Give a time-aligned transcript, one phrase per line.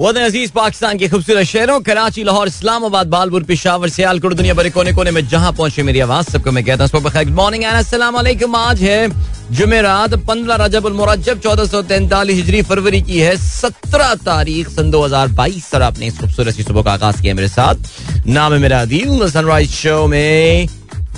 [0.00, 4.92] वतन अज़ीज़ पाकिस्तान के खूबसूरत शहरों, कराची, लाहौर, इस्लामाबाद बालपुर पिशावर, सियालकोट दुनिया भरे कोने
[4.92, 9.08] कोने में जहाँ पहुँचे मेरी आवाज़, सबको मैं कहता हूँ गुड मॉर्निंग आज है
[9.52, 15.04] जुमेरात पंद्रह रजब मुरजब चौदह सौ तैंतालीस हिजरी फरवरी की है सत्रह तारीख, सन दो
[15.04, 18.58] हज़ार बाईस। सर आपने इस खूबसूरत सी सुबह का आगाज़ किया मेरे साथ। नाम है
[18.58, 20.68] मेरा अदील सनराइज शो में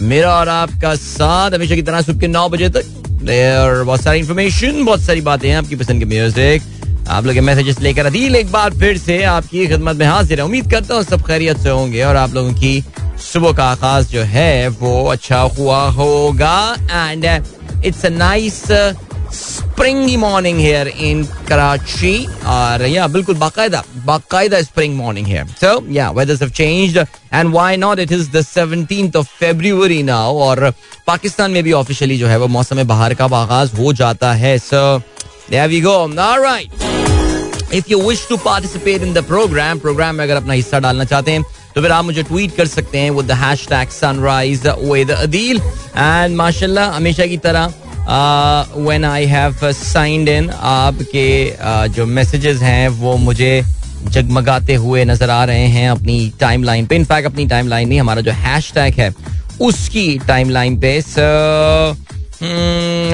[0.03, 2.85] मेरा और आपका साथ। हमेशा की तरह सुबह के नौ बजे तक।
[3.23, 6.63] और बहुत सारी इन्फॉर्मेशन बहुत सारी बातें हैं आपकी पसंद के म्यूज़िक
[7.09, 10.71] आप लोग मैसेजेस लेकर अदील एक बार फिर से आपकी खिदमत में हाजिर है। उम्मीद
[10.71, 12.83] करता हूँ सब खैरियत से होंगे और आप लोगों की
[13.23, 17.25] सुबह का आगाज़ जो है वो अच्छा हुआ होगा। And
[17.85, 18.63] it's a nice
[19.33, 26.11] springy morning here in Karachi और या बिल्कुल बाकायदा बाकायदा spring morning here so yeah
[26.11, 30.71] weathers have changed and why not it is the 17th of February now और
[31.07, 34.99] पाकिस्तान में भी ऑफिशियली जो है वो मौसम बहार का आगाज़ हो जाता है। So
[35.51, 36.92] there we go alright
[37.75, 41.33] if you wish to participate in the programme programme में अगर अपना हिस्सा डालना चाहते
[41.33, 41.43] हैं
[41.75, 45.61] तो फिर आप मुझे ट्वीट कर सकते हैं with the hashtag sunrise with Adeel
[45.97, 47.73] and माशाल्लाह, हमेशा की तरह
[48.77, 51.29] when I have signed in आपके
[51.95, 53.63] जो मैसेजेस हैं, वो मुझे
[54.05, 58.01] जगमगाते हुए नज़र आ रहे हैं अपनी टाइम लाइन पे इनफैक्ट अपनी टाइम लाइन नहीं,
[58.01, 59.13] हमारा जो हैश टैग है,
[59.61, 60.97] उसकी टाइम लाइन पे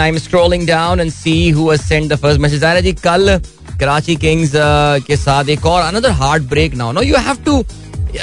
[0.00, 2.92] I am scrolling down and see who has send the first message आ रहा जी,
[3.04, 3.40] कल
[3.80, 6.10] कराची किंग्स uh, के साथ एक और another
[6.48, 7.62] heartbreak now no you have to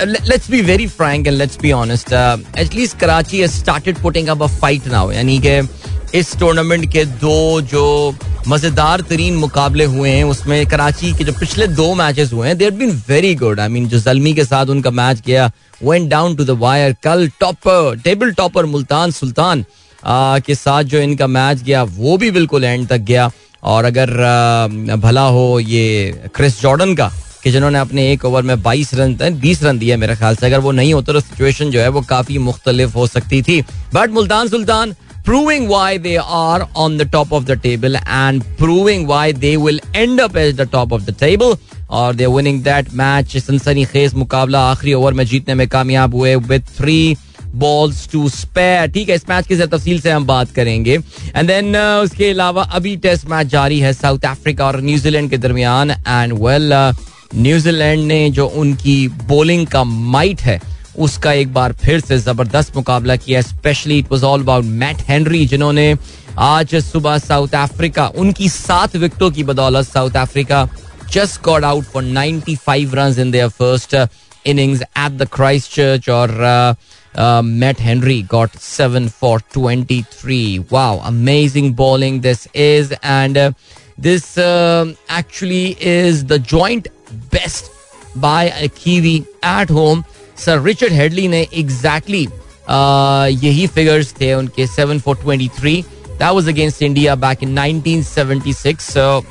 [0.06, 2.14] let's be very frank and let's be honest
[2.60, 5.60] at least Karachi started putting up a fight now यानी कि
[6.20, 7.86] इस टूर्नामेंट के दो जो
[8.48, 12.72] मज़ेदार तरीन मुकाबले हुए हैं उसमें कराची के जो पिछले दो मैचेस हुए हैं there
[12.72, 15.52] been very good I mean जो जलमी के साथ उनका मैच गया
[15.84, 21.00] went down to the wire कल topper table topper Multan Sultan uh, के साथ जो
[21.00, 23.30] इनका मैच गया वो भी बिल्कुल एंड तक गया।
[23.66, 27.12] और अगर भला हो ये क्रिस जॉर्डन का,
[27.44, 30.60] कि जिन्होंने अपने एक ओवर में 22 रन बीस रन दिए मेरे ख्याल से, अगर
[30.60, 33.62] वो नहीं होता तो सिचुएशन जो है वो काफ़ी मुख्तलिफ़ हो सकती थी।
[33.94, 39.08] But Multan Sultan proving why they are on the top of the table and proving
[39.08, 41.56] why they will end up as the top of the table
[41.90, 46.36] और दे विनिंग दैट मैच सनसनी खेज मुकाबला आखिरी ओवर में जीतने में कामयाब हुए
[46.36, 46.98] with three
[47.60, 50.96] balls to spare ठीक है इस मैच की तफसील से हम बात करेंगे।
[51.36, 55.38] एंड देन uh, उसके अलावा अभी टेस्ट मैच जारी है साउथ अफ्रीका और न्यूजीलैंड के
[55.38, 56.74] दरमियान। एंड वेल
[57.36, 60.60] न्यूजीलैंड ने जो उनकी बॉलिंग का माइट है
[60.98, 65.46] उसका एक बार फिर से ज़बरदस्त मुकाबला किया। Specially it was all about Matt Henry
[65.46, 65.96] जिन्होंने
[66.40, 70.68] आज सुबह साउथ अफ्रीका उनकी सात विकेटों की बदौलत South Africa
[71.12, 73.96] just got out for 95 run in their first
[74.48, 75.28] innings at the
[75.76, 76.76] Christchurch और uh,
[77.15, 80.61] Uh, Matt Henry got seven for 23.
[80.71, 82.95] Wow, amazing bowling this is.
[83.03, 83.53] And uh,
[83.99, 86.89] this uh, actually is the joint
[87.31, 87.71] best
[88.17, 90.05] by a Kiwi at home.
[90.35, 92.27] Sir Richard Headley ने exactly
[92.69, 95.85] uh, यही figures थे उनके 7 for 23.
[96.19, 98.85] That was against India back in 1976.
[98.85, 99.25] So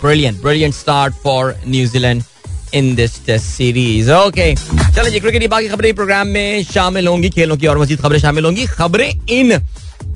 [0.00, 2.24] brilliant, brilliant start for New Zealand.
[2.73, 7.57] In this test series okay चलो जी cricket बाकी खबरें programme में शामिल होंगी, खेलों
[7.57, 9.59] की और मजीद खबरें शामिल होंगी। खबरें इन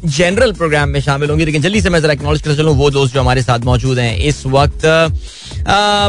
[0.05, 3.13] जनरल प्रोग्राम में शामिल होंगी, लेकिन जल्दी से मैं जरा एक्नॉलेज कर चलूँ, वो दोस्त
[3.13, 4.85] जो हमारे साथ मौजूद हैं इस वक्त।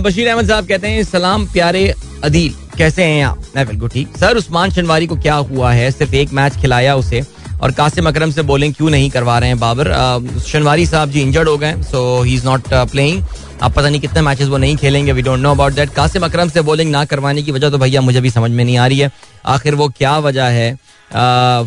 [0.05, 1.93] बशीर अहमद साहब कहते हैं, सलाम प्यारे
[2.25, 3.43] अदील, कैसे हैं आप?
[3.57, 5.91] मैं बिल्कुल ठीक। सर, उस्मान शनवारी को क्या हुआ है?
[5.91, 7.23] सिर्फ़ एक मैच खिलाया उसे
[7.63, 9.93] और कासिम अकरम से बॉलिंग क्यों नहीं करवा रहे हैं बाबर?
[10.47, 13.23] शनवारी साहब जी इंजर्ड हो गए so he is not playing
[13.63, 16.49] अब पता नहीं कितने मैचेस वो नहीं खेलेंगे we don't know about that Qasim Akram
[16.49, 18.99] से बॉलिंग ना करवाने की वजह तो भैया मुझे भी समझ में नहीं आ रही
[18.99, 19.11] है।
[19.47, 20.73] आखिर वो क्या वजह है?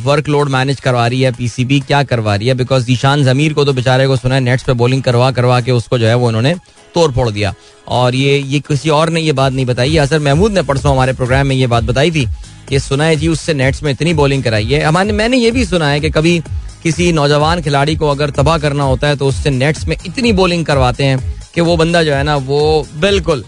[0.03, 2.53] वर्कलोड मैनेज करवा रही है पीसीबी क्या करवा रही है?
[2.53, 5.71] बिकॉज़ ईशान जमीर को तो बेचारे को सुना है नेट्स पे बॉलिंग करवा करवा के
[5.71, 6.53] उसको जो है वो उन्होंने
[6.95, 7.53] तोड़ फोड़ दिया।
[7.89, 11.13] और ये ये किसी और ने ये बात नहीं बताई। असर महमूद ने परसों हमारे
[11.13, 12.27] प्रोग्राम में ये बात बताई थी
[12.69, 15.65] कि सुना है जी, उससे नेट्स में इतनी बॉलिंग कराई है। हमारे, मैंने ये भी
[15.65, 16.39] सुना है कि कभी
[16.83, 20.65] किसी नौजवान खिलाड़ी को अगर तबाह करना होता है तो उससे नेट्स में इतनी बॉलिंग
[20.65, 23.43] करवाते हैं। कि वो बंदा जो है ना, वो बिल्कुल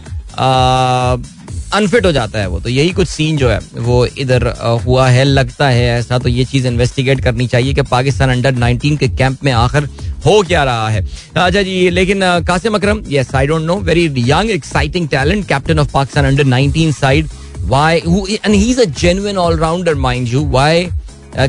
[1.76, 4.47] अनफिट हो जाता है वो। तो यही कुछ सीन जो है, वो इधर
[4.85, 8.97] हुआ है, लगता है ऐसा। तो ये चीज़ इन्वेस्टिगेट करनी चाहिए कि पाकिस्तान अंडर 19
[8.97, 9.90] के कैंप में आखिर
[10.26, 11.02] हो क्या रहा है।
[11.35, 15.91] अच्छा जी, लेकिन Qasim Akram yes I don't know very young exciting talent captain of
[15.94, 17.29] Pakistan under 19 side
[17.59, 20.88] why and he is a genuine allrounder mind you why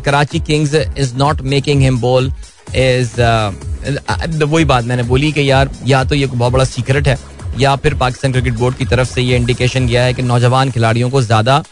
[0.01, 2.33] Karachi Kings is not making him bowl
[2.75, 3.21] is
[4.45, 7.19] वही बात मैंने बोली कि यार, या तो ये बहुत बड़ा सीक्रेट है,
[7.59, 11.11] या फिर पाकिस्तान क्रिकेट बोर्ड की तरफ़ से ये इंडिकेशन गया है कि नौजवान खिलाड़ियों
[11.11, 11.63] को ज़्यादा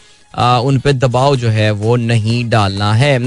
[0.61, 3.17] उन पर दबाव जो है वो नहीं डालना है।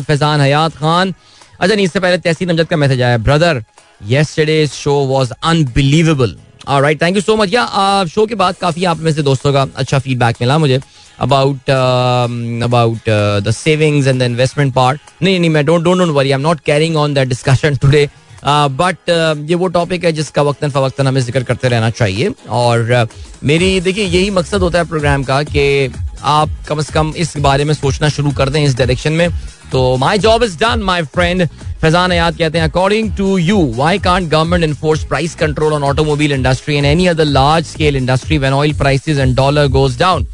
[0.00, 1.14] फैजान हयात खान
[1.60, 3.62] अच्छा नहीं, इससे पहले तहसीन अमजद का मैसेज आया। Brother
[4.06, 6.36] yesterday's show was unbelievable
[6.68, 9.66] right thank you so much yeah show के बाद काफ़ी आप में से दोस्तों का
[9.76, 10.80] अच्छा फीडबैक मिला मुझे
[11.20, 13.08] about about
[13.44, 16.40] the savings and the investment part नहीं नहीं, मैं don't don't don't worry I am
[16.40, 18.08] not carrying on that discussion today
[18.46, 19.10] but
[19.50, 23.08] ये वो टॉपिक है जिसका वक्तन फवक्ता हमें ज़िक्र करते रहना चाहिए। और uh,
[23.44, 25.92] मेरी देखिए यही मकसद होता है प्रोग्राम का कि
[26.22, 29.28] आप कम से कम इस बारे में सोचना शुरू कर दें इस डायरेक्शन में।
[29.72, 31.46] तो my job is done my friend
[31.80, 36.32] Faizan याद कहते हैं according to you why can't government enforce price control on automobile
[36.32, 40.26] industry and any other large scale industry when oil prices and dollar goes down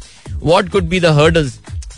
[0.43, 1.53] what could be the hurdles?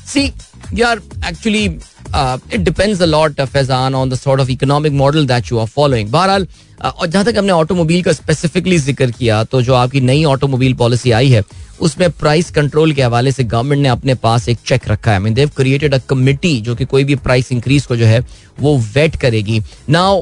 [0.06, 0.34] See,
[0.74, 1.80] yeah, actually,
[2.14, 6.10] uh, depends lot, uh, Faizan, on the sort of economic model that you are following.
[6.12, 6.48] बहरहाल
[6.82, 11.12] और जहाँ तक हमने automobile का specifically ज़िक्र किया तो जो आपकी नई ऑटोमोबाइल पॉलिसी
[11.12, 11.44] आई है
[11.82, 15.34] उसमें प्राइस कंट्रोल के हवाले से गवर्नमेंट ने अपने पास एक चेक रखा है। Mean
[15.34, 18.20] they've created a committee जो कि कोई भी प्राइस इंक्रीज को जो है
[18.60, 20.22] वो वेट करेगी। Now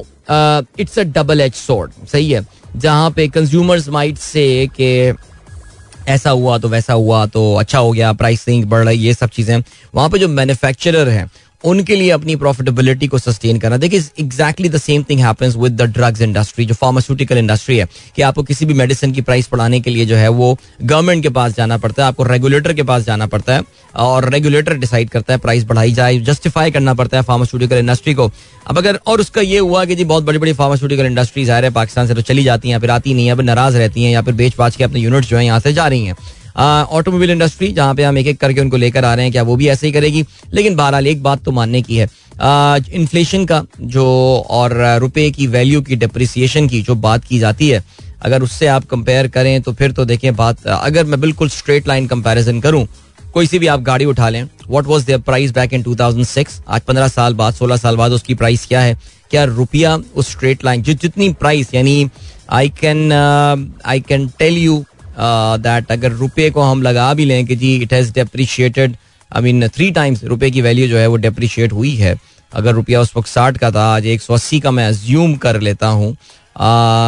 [0.80, 2.46] it's a double edge sword सही है?
[2.76, 5.12] जहाँ पे कंज्यूमर्स माइट से के
[6.08, 9.30] ऐसा हुआ तो वैसा हुआ तो अच्छा हो गया प्राइस नहीं बढ़ रही ये सब
[9.30, 9.62] चीज़ें।
[9.94, 11.30] वहाँ पे जो मैन्युफैक्चरर है
[11.64, 15.82] उनके लिए अपनी प्रॉफिटेबिलिटी को सस्टेन करना। देखिए exactly the same thing happens with the
[15.82, 19.90] drugs industry जो फार्मास्यूटिकल इंडस्ट्री है, कि आपको किसी भी मेडिसिन की प्राइस बढ़ाने के
[19.90, 23.26] लिए जो है, वो गवर्नमेंट के पास जाना पड़ता है, आपको रेगुलेटर के पास जाना
[23.26, 23.62] पड़ता है,
[23.96, 28.30] और रेगुलेटर डिसाइड करता है प्राइस बढ़ाई जाए जस्टिफाई करना पड़ता है फार्मास्यूटिकल इंडस्ट्री को।
[28.66, 31.68] अब अगर, और उसका ये हुआ कि जी बहुत बड़ी बड़ी फार्मास्यूटिकल इंडस्ट्रीज़ आ रहे
[31.68, 34.12] हैं पाकिस्तान से तो चली जाती हैं, फिर आती नहीं है, फिर नाराज़ रहती हैं,
[34.12, 36.16] या फिर बेच बाच के अपने यूनिट जो है यहाँ से जा रही हैं।
[36.56, 39.56] ऑटोमोबाइल इंडस्ट्री, जहाँ पे हम एक एक करके उनको लेकर आ रहे हैं, क्या वो
[39.56, 40.24] भी ऐसे ही करेगी?
[40.54, 42.08] लेकिन बहरहाल, एक बात तो मानने की है।
[42.92, 44.06] इन्फ्लेशन का जो,
[44.50, 47.82] और रुपए की वैल्यू की डिप्रिसिएशन की जो बात की जाती है,
[48.22, 52.06] अगर उससे आप कंपेयर करें तो फिर तो देखें बात, अगर मैं बिल्कुल स्ट्रेट लाइन
[52.06, 52.86] कंपैरिजन करूँ,
[53.34, 56.80] कोई सी भी आप गाड़ी उठा लें what was their price back in 2006 आज
[56.88, 58.98] 15 साल बाद 16 साल बाद उसकी प्राइस क्या है?
[59.30, 62.10] क्या रुपया उस स्ट्रेट लाइन जितनी प्राइस यानी
[62.50, 64.84] I can I can tell you
[65.18, 68.96] that अगर रुपये को हम लगा भी लें कि जी it has depreciated
[69.30, 72.16] I mean three times रुपये की वैल्यू जो है वो डेप्रिशिएट हुई है।
[72.52, 75.60] अगर रुपया उस वक्त साठ का था आज एक सौ अस्सी का मैं अज्यूम कर
[75.60, 76.12] लेता हूँ।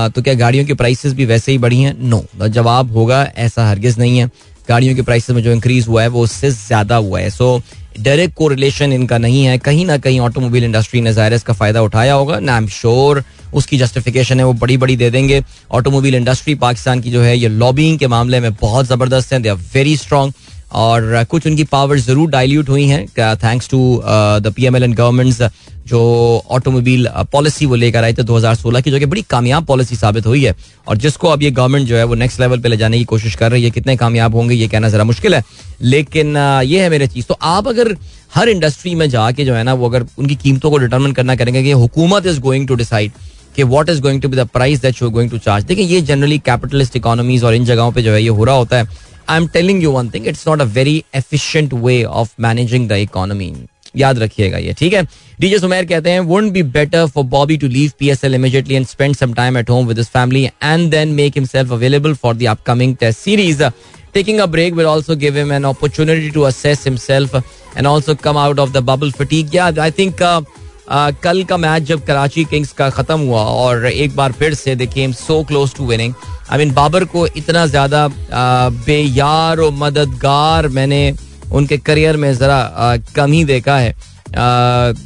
[0.08, 1.94] तो क्या गाड़ियों की प्राइसेस भी वैसे ही बढ़ी हैं?
[2.00, 4.30] नो no, जवाब होगा ऐसा हरगिज नहीं है।
[4.68, 7.60] गाड़ियों के प्राइसेस में जो इंक्रीज हुआ है वो उससे ज़्यादा हुआ है। सो
[8.00, 11.82] डायरेक्ट को रिलेशन इनका नहीं है। कहीं ना कहीं ऑटोमोबाइल इंडस्ट्री ने जायरस का फ़ायदा
[11.82, 13.22] उठाया होगा। ना आई एम श्योर
[13.54, 17.48] उसकी जस्टिफिकेशन है, वो बड़ी बड़ी दे देंगे। ऑटोमोबाइल इंडस्ट्री पाकिस्तान की जो है, ये
[17.48, 20.32] लॉबिंग के मामले में बहुत ज़बरदस्त है। दे आर वेरी स्ट्रॉन्ग
[20.74, 23.06] और कुछ उनकी पावर ज़रूर डाइल्यूट हुई हैं
[23.36, 25.42] thanks to the P M L and governments
[25.88, 26.00] जो
[26.50, 30.44] ऑटोमोबाइल पॉलिसी वो लेकर आए थे 2016 की, जो कि बड़ी कामयाब पॉलिसी साबित हुई
[30.44, 30.54] है।
[30.88, 33.34] और जिसको अब ये गवर्नमेंट जो है वो नेक्स्ट लेवल पे ले जाने की कोशिश
[33.34, 35.42] कर रही है कितने कामयाब होंगे, ये कहना जरा मुश्किल है।
[35.82, 37.94] लेकिन ये है मेरे चीज़। तो आप अगर
[38.34, 41.62] हर इंडस्ट्री में जाके जो है ना, वो अगर उनकी कीमतों को डिटर्मन करना करेंगे
[41.62, 43.12] कि हुकूमत इज़ गोइंग टू डिसाइड
[43.56, 46.00] कि what is going to be the price that you going to charge देखिए, ये
[46.02, 49.37] जनरली कैपिटलिस्ट इकोनॉमीज और इन जगहों पे जो है ये हो रहा होता है। I
[49.37, 53.53] am telling you one thing it's not a very efficient way of managing the economy
[53.97, 55.03] याद रखिएगा ये ठीक है
[55.39, 59.15] डीजे सुमेर कहते हैं wouldn't be better for Bobby to leave PSL immediately and spend
[59.15, 62.95] some time at home with his family and then make himself available for the upcoming
[62.95, 63.63] test series
[64.13, 67.33] Taking a break will also give him an opportunity to assess himself
[67.75, 69.53] and also come out of the bubble fatigue.
[69.53, 70.41] Yeah, I think uh,
[70.88, 74.86] कल का match जब Karachi Kings का खत्म हुआ और एक बार फिर से they
[74.86, 76.14] came so close to winning
[76.50, 78.08] I mean Babar को इतना ज़्यादा
[78.86, 81.14] बेयार और मददगार मैंने
[81.52, 83.94] उनके करियर में जरा कम ही देखा है।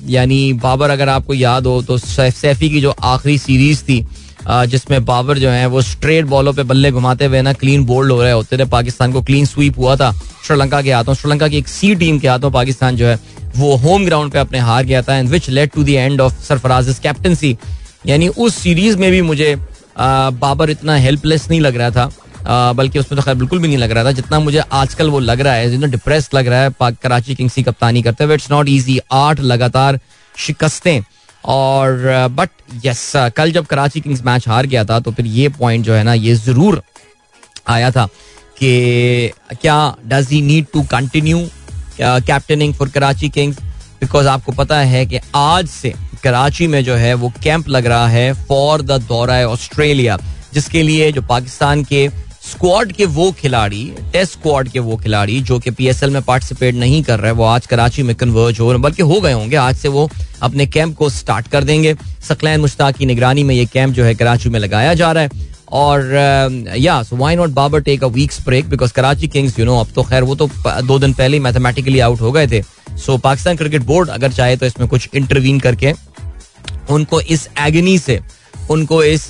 [0.09, 4.07] यानी बाबर अगर आपको याद हो तो सैफी की जो आखिरी सीरीज़ थी
[4.49, 8.23] जिसमें बाबर जो है वो स्ट्रेट बॉलों पे बल्ले घुमाते हुए ना क्लीन बोल्ड हो
[8.23, 10.11] रहे होते थे। पाकिस्तान को क्लीन स्वीप हुआ था।
[10.47, 13.19] श्रीलंका के हाथों, श्रीलंका की एक सी टीम के हाथों पाकिस्तान जो है
[13.59, 16.43] वो होम ग्राउंड पे अपने हार गया था and which led to the end of
[16.43, 17.57] Sarfaraz captaincy
[18.07, 19.55] यानी उस सीरीज़ में भी मुझे
[19.99, 23.91] बाबर इतना हेल्पलेस नहीं लग रहा था। बल्कि उसमें तो खैर बिल्कुल भी नहीं लग
[23.91, 27.35] रहा था, जितना मुझे आजकल वो लग रहा है, जितना डिप्रेस लग रहा है कराची
[27.35, 29.99] किंग्स की कप्तानी करते हुए। इट्स नॉट ईजी आठ लगातार
[30.35, 31.01] शिकस्तें।
[31.45, 32.51] और बट
[32.85, 36.03] यस कल जब कराची किंग्स मैच हार गया था तो फिर ये पॉइंट जो है
[36.05, 36.83] ना, ये ज़रूर
[37.69, 38.07] आया था
[38.59, 41.47] कि क्या does he need to continue
[42.01, 43.61] captaining for Karachi Kings
[44.01, 48.09] because आपको पता है कि आज से कराची में जो है वो कैंप लग रहा
[48.09, 50.19] है फॉर द दौरा ऑस्ट्रेलिया
[50.55, 52.09] जिसके लिए जो पाकिस्तान के
[52.43, 57.03] स्क्वाड के वो खिलाड़ी टेस्ट स्क्वाड के वो खिलाड़ी जो कि पीएसएल में पार्टिसिपेट नहीं
[57.03, 59.89] कर रहे, वो आज कराची में कन्वर्ज हो रहे बल्कि हो गए होंगे, आज से
[59.89, 60.09] वो
[60.43, 61.95] अपने कैंप को स्टार्ट कर देंगे।
[62.29, 65.48] सकलैन मुश्ताक की निगरानी में ये कैंप जो है कराची में लगाया जा रहा है।
[65.73, 69.79] और yeah so why not Babar take a week's break because Karachi Kings you know
[69.81, 70.51] अब तो खैर वो तो
[70.83, 72.63] दो दिन पहले ही मैथमेटिकली आउट हो गए थे।
[72.97, 75.93] सो पाकिस्तान क्रिकेट बोर्ड अगर चाहे तो इसमें कुछ इंटरवीन करके
[76.91, 78.19] उनको इस एगनी से,
[78.71, 79.29] उनको इस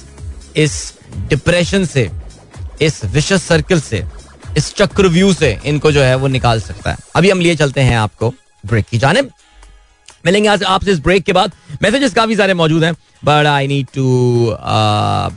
[0.56, 0.92] इस
[1.28, 2.08] डिप्रेशन से,
[2.82, 4.04] इस विशेष सर्कल से,
[4.56, 7.96] इस चक्रव्यू से इनको जो है वो निकाल सकता है। अभी हम लिए चलते हैं
[7.98, 8.32] आपको
[8.64, 9.22] ब्रेक की जाने
[10.28, 12.92] मिलेंगे आज आपसे इस ब्रेक के बाद। मैसेजेस काफ़ी सारे मौजूद हैं
[13.24, 14.06] but I need to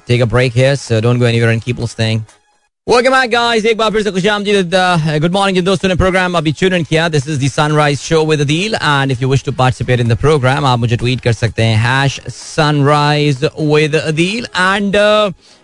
[0.07, 2.21] take a break here so don't go anywhere and keep listening
[2.87, 4.71] welcome back guys एक बार फिर से खुशामदीद
[5.21, 8.23] गुड मॉर्निंग जिन दोस्तों ने प्रोग्राम अभी ट्यून इन किया। This is the sunrise show
[8.25, 11.33] with Adeel and if you wish to participate in the programme आप मुझे ट्वीट कर
[11.33, 14.95] सकते हैं hash sunrise with Adeel and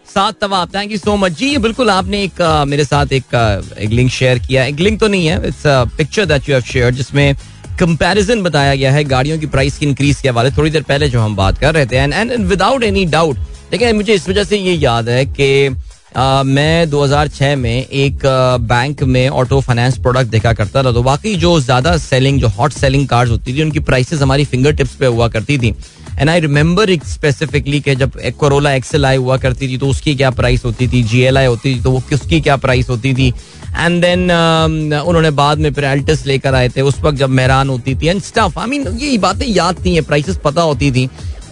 [0.08, 3.78] साथ Tawab thank you so much जी बिल्कुल आपने एक uh, मेरे साथ एक uh,
[3.78, 5.64] एक लिंक शेयर किया। एक लिंक तो नहीं है it's
[5.98, 7.34] picture that you have share जिसमें
[7.80, 11.22] कंपैरिजन बताया गया है, गाड़ियों की प्राइस की इंक्रीज के हवाले। थोड़ी देर पहले जो
[11.22, 13.38] हम बात कर रहे थे and and without any doubt
[13.72, 15.70] देखिए मुझे इस वजह से ये याद है कि
[16.18, 18.20] मैं 2006 में एक
[18.62, 22.72] बैंक में ऑटो फाइनेंस प्रोडक्ट देखा करता था तो वाकई जो ज़्यादा सेलिंग जो हॉट
[22.74, 25.74] सेलिंग कार्स होती थी, उनकी प्राइसेस हमारी फिंगर टिप्स पे हुआ करती थी।
[26.20, 30.30] एंड आई रिमेंबर स्पेसिफिकली कि जब कोरोला एक्सेल आई हुआ करती थी तो उसकी क्या
[30.32, 33.32] प्राइस होती थी जी एल आई होती थी तो वो किसकी क्या प्राइस होती थी?
[33.78, 37.70] एंड देन um, उन्होंने बाद में फिर एल्टस लेकर आए थे। उस वक्त जब मेहरान
[37.70, 41.10] होती थी एंड स्टफ़ आई मीन ये बातें याद थी प्राइसेस पता होती थी।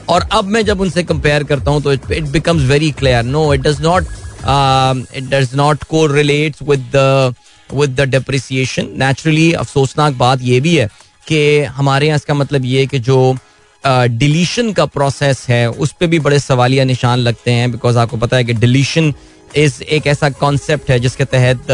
[0.10, 3.62] और अब मैं जब उनसे कंपेयर करता हूँ तो it becomes very clear no it
[3.62, 4.04] does not
[5.16, 6.96] it does not को relate with
[7.70, 10.88] with the depreciation naturally अफसोसनाक बात ये भी है
[11.28, 11.40] कि
[11.78, 13.18] हमारे यहाँ इसका मतलब ये है कि जो
[13.88, 18.38] डिलीशन का प्रोसेस है, उस पर भी बड़े सवालिया निशान लगते हैं बिकॉज़ आपको पता
[18.38, 19.14] है कि डिलीशन
[19.56, 21.68] इस एक ऐसा कॉन्सेप्ट है जिसके तहत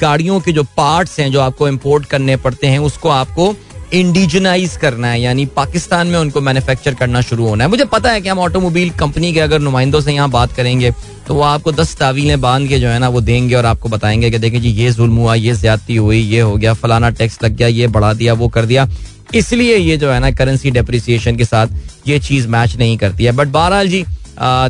[0.00, 3.54] गाड़ियों के जो पार्ट्स हैं जो आपको इम्पोर्ट करने पड़ते हैं, उसको आपको
[3.92, 8.20] इंडिजनाइज करना है, यानी पाकिस्तान में उनको मैन्युफैक्चर करना शुरू होना है मुझे पता है
[8.20, 10.90] कि हम ऑटोमोबाइल कंपनी के अगर नुमाइंदों से यहाँ बात करेंगे
[11.26, 14.30] तो वो आपको दस तावीलें बाँध के जो है ना, वो देंगे और आपको बताएँगे
[14.30, 17.56] कि देखिए जी, ये जुल्म हुआ, ये ज्यादती हुई, ये हो गया, फलाना टैक्स लग
[17.56, 18.88] गया, ये बढ़ा दिया, वो कर दिया
[19.34, 23.32] इसलिए ये जो है ना करेंसी डेप्रिसिएशन के साथ ये चीज़ मैच नहीं करती है
[23.32, 24.04] बट बहरहाल जी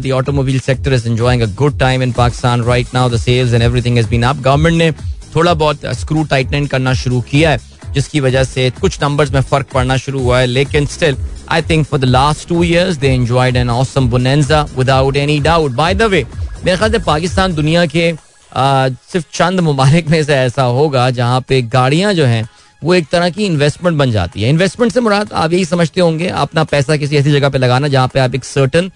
[0.02, 3.08] the automobile sector is enjoying a good time in Pakistan right now.
[3.08, 4.26] The sales and everything has been.
[4.42, 4.90] Government ने
[5.34, 7.58] थोड़ा बहुत स्क्रू टाइटनिंग करना शुरू किया है
[7.94, 11.16] जिसकी वजह से कुछ नंबर्स में फ़र्क पड़ना शुरू हुआ है, लेकिन still
[11.48, 15.72] I think for the last two years they enjoyed an awesome bonanza without any doubt
[15.72, 16.24] by the way
[16.64, 18.12] मेरे ख्याल से पाकिस्तान दुनिया के
[18.52, 22.48] सिर्फ़ चंद मुबारक में से ऐसा होगा जहाँ पे गाड़ियाँ जो हैं,
[22.82, 26.28] वो एक तरह की इन्वेस्टमेंट बन जाती है। इन्वेस्टमेंट से मुराद, आप यही समझते होंगे,
[26.28, 28.90] अपना पैसा किसी ऐसी जगह पे लगाना जहाँ पे आप एक सर्टन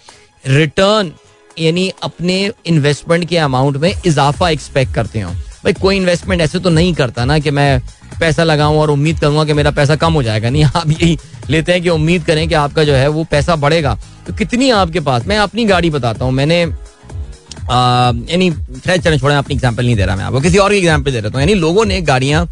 [0.45, 1.13] रिटर्न
[1.59, 5.33] यानी अपने इन्वेस्टमेंट के अमाउंट में इजाफा एक्सपेक्ट करते हो।
[5.65, 7.81] भाई, कोई इन्वेस्टमेंट ऐसे तो नहीं करता ना कि मैं
[8.21, 11.19] पैसा लगाऊँ और उम्मीद करूँगा कि मेरा पैसा कम हो जाएगा। नहीं, आप यही
[11.51, 15.01] लेते हैं कि उम्मीद करें कि आपका जो है वो पैसा बढ़ेगा। तो कितनी आपके
[15.01, 15.27] पास?
[15.27, 18.51] मैं अपनी गाड़ी बताता हूँ। मैंने यानी
[18.87, 21.41] चले, छोड़े, अपनी एग्ज़ाम्पल नहीं दे रहा मैं आपको। किसी और एग्ज़ाम्पल दे रहा हूँ।
[21.41, 22.47] यानी लोगों ने गाड़ियाँ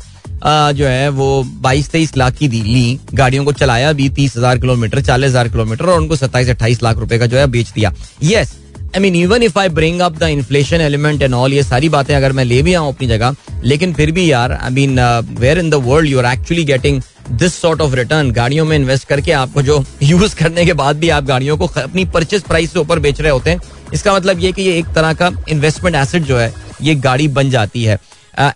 [0.73, 4.59] जो है वो बाईस तेईस लाख की दी, ली, गाड़ियों को चलाया भी तीस हज़ार
[4.59, 7.93] किलोमीटर, चालीस हज़ार किलोमीटर और उनको सत्ताईस अट्ठाईस लाख रुपए का जो है बेच दिया।
[8.25, 8.55] Yes
[8.97, 12.15] I mean even if I bring up the inflation element and all ये सारी बातें
[12.17, 15.01] अगर मैं ले भी आऊँ अपनी जगह, लेकिन फिर भी यार I mean
[15.41, 17.01] where in the world you are actually getting
[17.33, 21.09] this sort of return गाड़ियों में इन्वेस्ट करके आपको जो यूज़ करने के बाद भी
[21.09, 23.61] आप गाड़ियों को अपनी परचेज प्राइस से ऊपर बेच रहे होते हैं,
[23.95, 26.53] इसका मतलब ये कि ये एक तरह का इन्वेस्टमेंट एसेट जो है,
[26.83, 27.99] ये गाड़ी बन जाती है।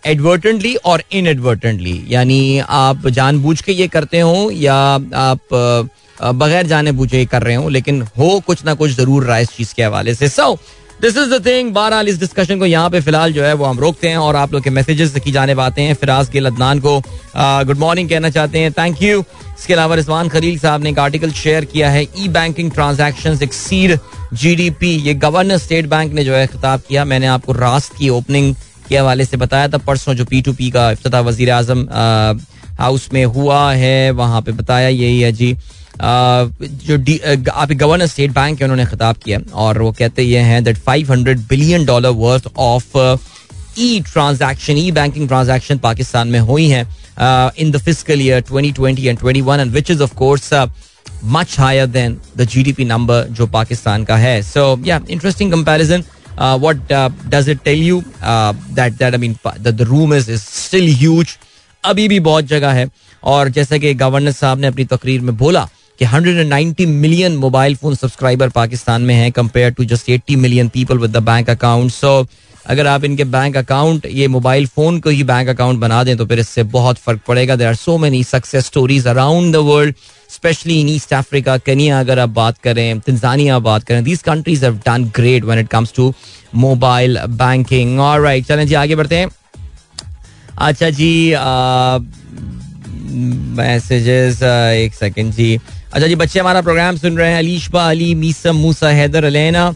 [0.07, 4.75] एडवर्टेंटली और इनएडवर्टेंटली यानी आप जानबूझ के ये करते हो या
[5.21, 5.89] आप
[6.25, 9.57] बगैर जाने बूझे कर रहे हो, लेकिन हो कुछ ना कुछ ज़रूर रहा है इस
[9.57, 10.57] चीज़ के हवाले से। So
[11.03, 13.79] this is the thing बहरहाल इस डिस्कशन को यहाँ पे फ़िलहाल जो है वो हम
[13.81, 17.01] रोकते हैं और आप लोग के मैसेजेस की जाने आते हैं। फिराज के लदनान को
[17.37, 19.21] गुड मॉर्निंग कहना चाहते हैं। थैंक यू
[19.59, 23.99] इसके अलावा रिजवान खलील साहब ने एक आर्टिकल शेयर किया है E banking transaction exceed
[24.35, 28.55] GDP ये गवर्नर स्टेट बैंक ने जो है खिताब किया। मैंने आपको रास्त की ओपनिंग
[28.89, 31.87] के हवाले से बताया था। परसों जो पी टू पी का इफ्तः वज़ीर आज़म
[32.79, 35.57] हाउस में हुआ है, वहाँ पे बताया यही है जी।
[36.01, 40.79] जो आप गवर्नर स्टेट बैंक है उन्होंने खिताब किया और वो कहते ये हैं that
[40.89, 42.97] 500 billion dollar worth of
[43.79, 46.87] E transaction E banking transaction Pakistan में हुई हैं
[47.59, 50.53] in the fiscal year 2020 and 21 and which is of course
[51.25, 54.43] much higher than the GDP number जो पाकिस्तान का है.
[54.43, 56.75] So yeah interesting comparison uh,
[57.31, 58.03] does it tell
[58.75, 61.37] that that I mean that the room is is still huge.
[61.85, 62.89] अभी भी बहुत जगह है
[63.23, 65.69] और जैसा कि गवर्नर साहब ने अपनी तकरीर में बोला
[66.03, 70.99] कि 190 million mobile phone subscriber Pakistan में हैं compare to just 80 million people
[70.99, 72.27] with the bank account so
[72.67, 76.27] अगर आप इनके बैंक अकाउंट ये मोबाइल फ़ोन को ही बैंक अकाउंट बना दें तो
[76.27, 79.95] फिर इससे बहुत फ़र्क पड़ेगा। There are so many success stories around the world
[80.31, 84.79] specially in East Africa Kenya अगर आप बात करें तंजानिया बात करें these countries have
[84.87, 86.13] done great when it comes to
[86.65, 89.29] mobile banking alright चलें जी, आगे बढ़ते हैं।
[90.59, 91.35] अच्छा जी
[93.57, 95.59] मैसेजेस एक सेकंड जी।
[95.93, 99.75] अच्छा जी, बच्चे हमारा प्रोग्राम सुन रहे हैं। अलीशबा अली मीसम मूसा, हैदर, अलेना।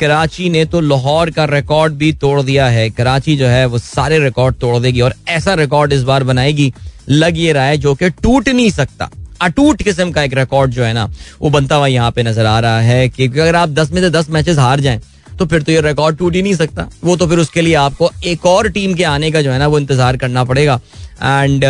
[0.00, 4.18] कराची ने तो लाहौर का रिकॉर्ड भी तोड़ दिया है। कराची जो है, वो सारे
[4.18, 6.72] रिकॉर्ड तोड़ देगी और ऐसा रिकॉर्ड इस बार बनाएगी,
[7.08, 9.10] लग ये रहा है, जो कि टूट नहीं सकता।
[9.42, 12.58] अटूट किस्म का एक रिकॉर्ड जो है ना, वो बनता हुआ यहाँ पे नज़र आ
[12.60, 15.00] रहा है कि अगर आप दस में से दस मैचेस हार जाएँ
[15.38, 18.10] तो फिर तो ये रिकॉर्ड टूट ही नहीं सकता। वो तो फिर उसके लिए आपको
[18.24, 20.80] एक और टीम के आने का जो है ना, वो इंतज़ार करना पड़ेगा।
[21.22, 21.64] And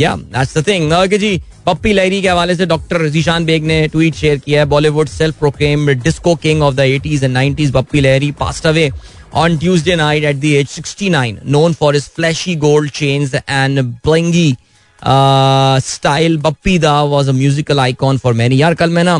[0.00, 3.86] yeah that's the thing okay जी पप्पी लहरी के हवाले से डॉक्टर जीशान बेग ने
[3.88, 8.00] ट्वीट शेयर किया है Bollywood self proclaim disco king of the eighties and nineties Bappi
[8.00, 8.90] Lahiri passed away
[9.34, 14.56] on Tuesday night at the age 69, known for his flashy gold chains and blingy
[15.02, 16.36] uh, style.
[16.38, 18.60] Bappi Da was a musical icon for many.
[18.60, 19.18] यार कल मैं ना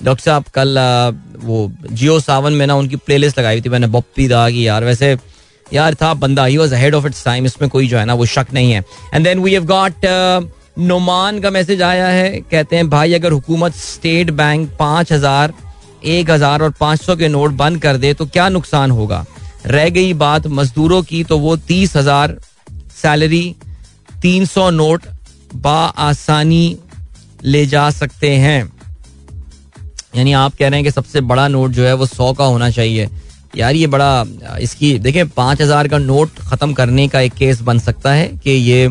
[0.00, 0.78] doctor साहब कल
[1.44, 5.14] वो जियो सावन में ना उनकी प्लेलिस्ट लगाई थी मैंने बप्पी दा की यार वैसे
[5.72, 8.26] यार था, बंदा he was ahead of its time इसमें कोई जो है ना, वो
[8.26, 10.06] शक नहीं है। And then we have got
[10.80, 15.52] Noman का मैसेज आया है, कहते हैं, भाई, अगर हुकूमत स्टेट बैंक पाँच हज़ार,
[16.06, 19.24] एक हज़ार और पाँच सौ के नोट बंद कर दे तो क्या नुकसान होगा?
[19.66, 22.36] रह गई बात मजदूरों की तो वो तीस हज़ार
[22.96, 23.54] सैलरी
[24.22, 25.06] तीन सौ नोट
[25.66, 26.78] आसानी
[27.44, 28.60] ले जा सकते हैं।
[30.16, 32.70] यानी आप कह रहे हैं कि सबसे बड़ा नोट जो है, वो सौ का होना
[32.70, 33.08] चाहिए।
[33.56, 34.24] यार, ये बड़ा,
[34.60, 38.50] इसकी, देखिए, पाँच हज़ार का नोट खत्म करने का एक केस बन सकता है कि
[38.50, 38.88] ये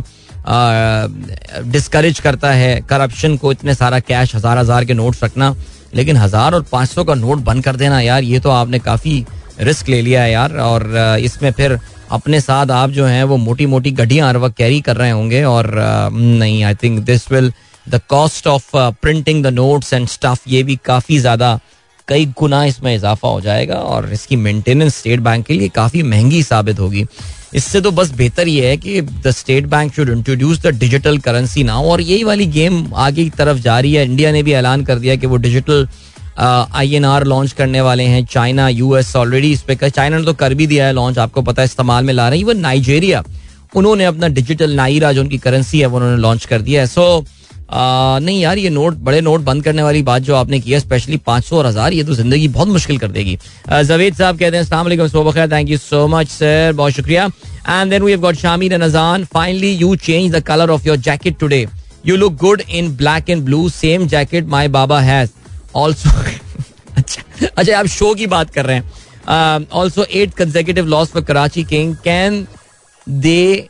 [1.67, 5.55] डिस्करेज करता है करप्शन को इतने सारा कैश हज़ार हज़ार के नोट रखना।
[5.93, 9.25] लेकिन हज़ार और पाँच सौ का नोट बंद कर देना यार, ये तो आपने काफ़ी
[9.59, 10.87] रिस्क ले लिया है यार। और
[11.21, 11.79] इसमें फिर
[12.11, 15.43] अपने साथ आप जो हैं, वो मोटी मोटी गड्डियाँ हर वक्त कैरी कर रहे होंगे।
[15.45, 15.71] और
[16.11, 17.51] नहीं I think this will
[17.85, 18.69] the cost of
[19.01, 21.59] printing the notes and stuff ये भी काफ़ी ज़्यादा
[22.07, 26.41] कई गुना इसमें इजाफा हो जाएगा और इसकी मेंटेनेंस स्टेट बैंक के लिए काफ़ी महँगी
[26.43, 27.05] साबित होगी।
[27.55, 31.63] इससे तो बस बेहतर ये है कि the State Bank should introduce the digital currency
[31.63, 34.83] now और यही वाली गेम आगे की तरफ़ जा रही है। इंडिया ने भी ऐलान
[34.85, 35.87] कर दिया कि वो digital
[36.39, 40.33] I N R launch करने वाले हैं। चाइना यूएस ऑलरेडी इस पे चाइना ने तो
[40.33, 43.23] कर भी दिया है लॉन्च आपको पता है इस्तेमाल में ला रही है। वो नाइजेरिया
[43.75, 47.01] उन्होंने अपना डिजिटल नाइरा जो उनकी करेंसी है वो उन्होंने लॉन्च कर दिया है। सो
[47.19, 47.34] so,
[47.65, 50.79] आ, नहीं यार ये नोट बड़े नोट बंद करने वाली बात जो आपने की है
[50.79, 53.37] स्पेशली पाँच सौ और हज़ार ये तो ज़िंदगी बहुत मुश्किल कर देगी।
[53.83, 57.25] जवेद साहब कहते हैं thank you so much sir बहुत शुक्रिया.
[57.69, 61.65] And then we got Shamir Ajan finally you change the colour of your jacket today
[62.05, 65.29] you look good in black and blue same jacket my Baba has
[65.75, 66.09] also
[66.97, 71.63] अच्छा अच्छा आप show की बात कर रहे हैं। Also eight consecutive loss for Karachi
[71.63, 72.45] King can
[73.07, 73.67] they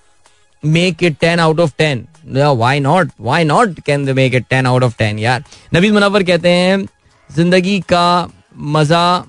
[0.63, 4.83] make it ten out of ten why not why not can make it ten out
[4.83, 6.85] of ten यार नबीज मुनवर कहते हैं,
[7.29, 9.25] ज़िंदगी का मज़ा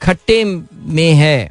[0.00, 1.50] खट्टे में है।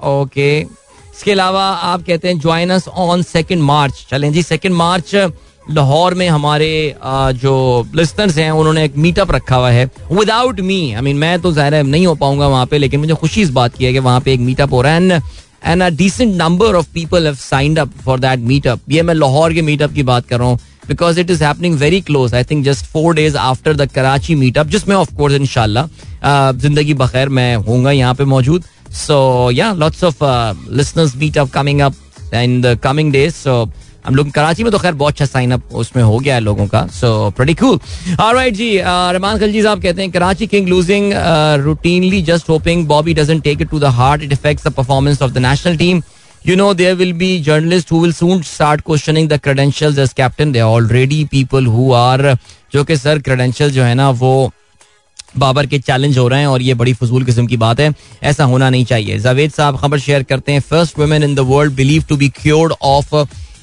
[0.00, 5.14] ओके इसके अलावा आप कहते हैं join us on second March चलें जी सेकेंड मार्च
[5.70, 6.94] लाहौर में हमारे
[7.34, 11.52] जो लिस्टर्स हैं, उन्होंने एक मीटअप रखा हुआ है। विदाउट मी आई मीन मैं तो
[11.52, 14.20] ज़ाहिर नहीं हो पाऊँगा वहाँ पे, लेकिन मुझे खुशी इस बात की है कि वहाँ
[14.20, 15.12] पे एक मीटअप हो रहा है। And
[15.62, 19.54] and a decent number of people have signed up for that meetup ये मैं लाहौर
[19.54, 22.64] के मीटअप की बात कर रहा हूँ because it is happening very close I think
[22.64, 25.88] just four days after the Karachi meetup जिसमें ऑफ़ कोर्स इनशाला
[26.24, 28.64] ज़िंदगी बखैर मैं होऊँगा यहाँ पे मौजूद.
[28.92, 30.24] So yeah lots of
[30.76, 31.94] listeners meetup coming up
[32.34, 33.64] in the coming days so
[34.06, 36.66] हम लोग कराची में तो खैर बहुत अच्छा साइन अप उसमें हो गया है लोगों
[36.66, 37.78] का सो प्रेटी कूल
[38.20, 41.12] ऑलराइट जी रहमान खलजी साहब कहते हैं, Karachi King losing
[41.64, 45.32] routinely just hoping Bobby doesn't take it to the heart it affects the performance of
[45.32, 46.02] the national team
[46.44, 50.52] you know, there will be journalists who will soon start questioning the credentials as captain.
[50.52, 52.36] There are already people who are,
[52.72, 54.52] जो कि sir credentials जो है ना, वो
[55.38, 58.44] बाबर के challenge हो रहे हैं और ये बड़ी फजूल किस्म की बात है। ऐसा
[58.44, 62.04] होना नहीं चाहिए। जावेद साहब खबर शेयर करते हैं first women in the world believe
[62.08, 63.14] to be cured of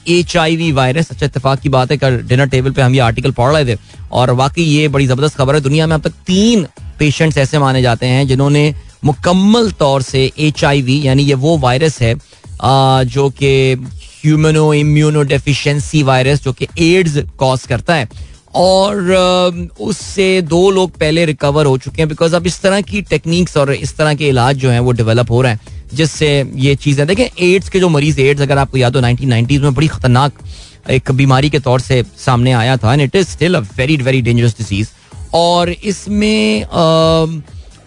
[0.10, 3.00] H I V virus अच्छा इतफाक की बात है, कल डिनर टेबल पे हम ये
[3.02, 3.80] आर्टिकल पढ़ रहे थे,
[4.12, 6.66] और वाकई ये बड़ी ज़बरदस्त खबर है, दुनिया में अब तक तीन
[7.00, 8.74] पेशेंट्स ऐसे माने जाते हैं, जिन्होंने
[9.06, 12.16] मुकम्मल तौर से एच आई वी यानी ये वो वायरस है
[13.06, 13.52] जो कि
[14.24, 18.08] ह्यूमनो इम्यूनो डेफिशिएंसी वायरस जो कि एड्स कॉज करता है,
[18.56, 23.58] और उससे दो लोग पहले रिकवर हो चुके हैं बिकॉज़ अब इस तरह की टेक्निक्स
[23.58, 27.06] और इस तरह के इलाज जो है, वो डेवलप हो रहे हैं। जिससे ये चीज़ें,
[27.08, 30.44] देखें एड्स के जो मरीज़ एड्स अगर आपको याद हो नाइनटीन नाइनटीज में बड़ी खतरनाक
[30.92, 34.22] एक बीमारी के तौर से सामने आया था and it is still a very very
[34.22, 34.90] dangerous disease
[35.36, 36.64] और इसमें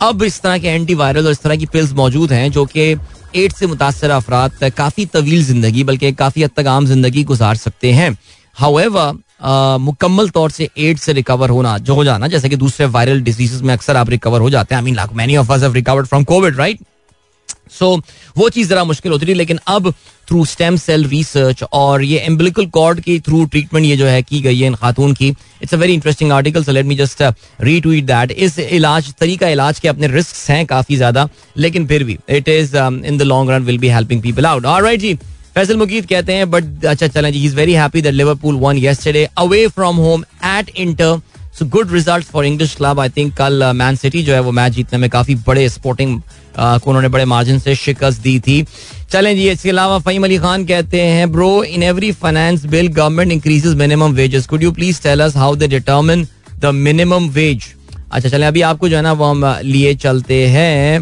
[0.02, 2.90] अब इस तरह के एंटी वायरल और इस तरह की पिल्स मौजूद हैं, जो कि
[3.36, 7.92] एड्स से मुतासर अफराद काफ़ी तवील ज़िंदगी, बल्कि काफ़ी हद तक आम ज़िंदगी गुजार सकते
[7.92, 8.16] हैं।
[8.56, 13.20] हाउएवर मुकम्मल तौर से एड्स से रिकवर होना, जो हो जाना, जैसे कि दूसरे वायरल
[13.22, 15.74] डिज़ीज़ में अक्सर आप रिकवर हो जाते हैं। I mean like many of us have
[15.74, 16.78] recovered from Covid right
[17.70, 17.96] so
[18.36, 19.92] वो चीज़ ज़रा मुश्किल होती थी, लेकिन अब
[20.28, 24.40] थ्रू स्टेम सेल रिसर्च और ये एम्बिलिकल कॉर्ड की थ्रू ट्रीटमेंट ये जो है की
[24.40, 27.22] गई है इन खातून की it's a very interesting article so let me just
[27.62, 32.18] retweet that इस इलाज, तरीका इलाज के अपने रिस्क हैं काफ़ी ज़्यादा, लेकिन फिर भी
[32.28, 35.14] it is in the long run will be helping people out right जी,
[35.54, 39.28] फैसल मुकीद कहते हैं बट अच्छा चलें जी is very happy that Liverpool won yesterday
[39.38, 41.20] away from home at Inter
[41.60, 44.52] so good result for English club I think कल Man uh, City जो है वो
[44.52, 48.64] match जीतने में काफ़ी बड़े स्पोर्टिंग uh, को उन्होंने बड़े मार्जिन से शिकस्त दी थी।
[49.10, 53.32] चलें जी इसके अलावा फहीम अली खान कहते हैं bro in every finance bill government
[53.32, 56.26] increases minimum wages could you please tell us how they determine
[56.58, 57.66] the minimum wage
[58.12, 61.00] अच्छा चलें अभी आपको जो है ना वो हम uh, लिए चलते हैं।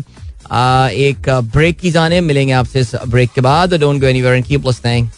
[0.50, 4.66] एक ब्रेक की जाने मिलेंगे आपसे इस ब्रेक के बाद। Don't go anywhere and keep
[4.66, 5.08] listening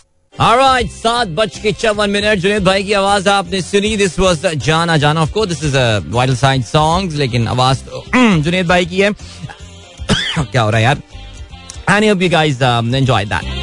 [0.40, 4.14] alright सात बज के चौवन मिनट। जुनेद भाई की आवाज़ आपने सुनी। दिस
[4.56, 5.76] जाना जाना of course this is
[6.10, 8.04] vital लेकिन आवाज़ तो
[8.42, 9.10] जुनेद भाई की है।
[10.38, 11.02] क्या हो रहा है यार?
[12.04, 13.58] You guys enjoy that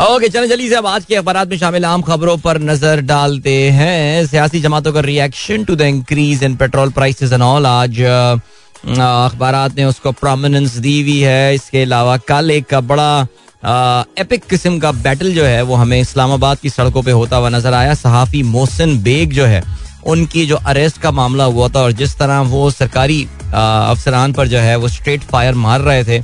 [0.00, 3.54] okay चलें, जल्दी से अब आज के अखबार में शामिल आम खबरों पर नज़र डालते
[3.70, 9.70] हैं। सियासी जमातों का reaction to the increase in petrol prices and all आज अखबार
[9.76, 13.26] ने उसको प्रोमिनेंस दी हुई है। इसके अलावा कल एक बड़ा
[13.64, 17.74] एपिक किस्म का बैटल जो है, वो हमें इस्लामाबाद की सड़कों पे होता हुआ नज़र
[17.74, 19.62] आया। सहाफी मोहसिन बेग जो है,
[20.06, 24.58] उनकी जो अरेस्ट का मामला हुआ था और जिस तरह वो सरकारी अफसरान पर जो
[24.58, 26.20] है, वो स्ट्रेट फायर मार रहे थे।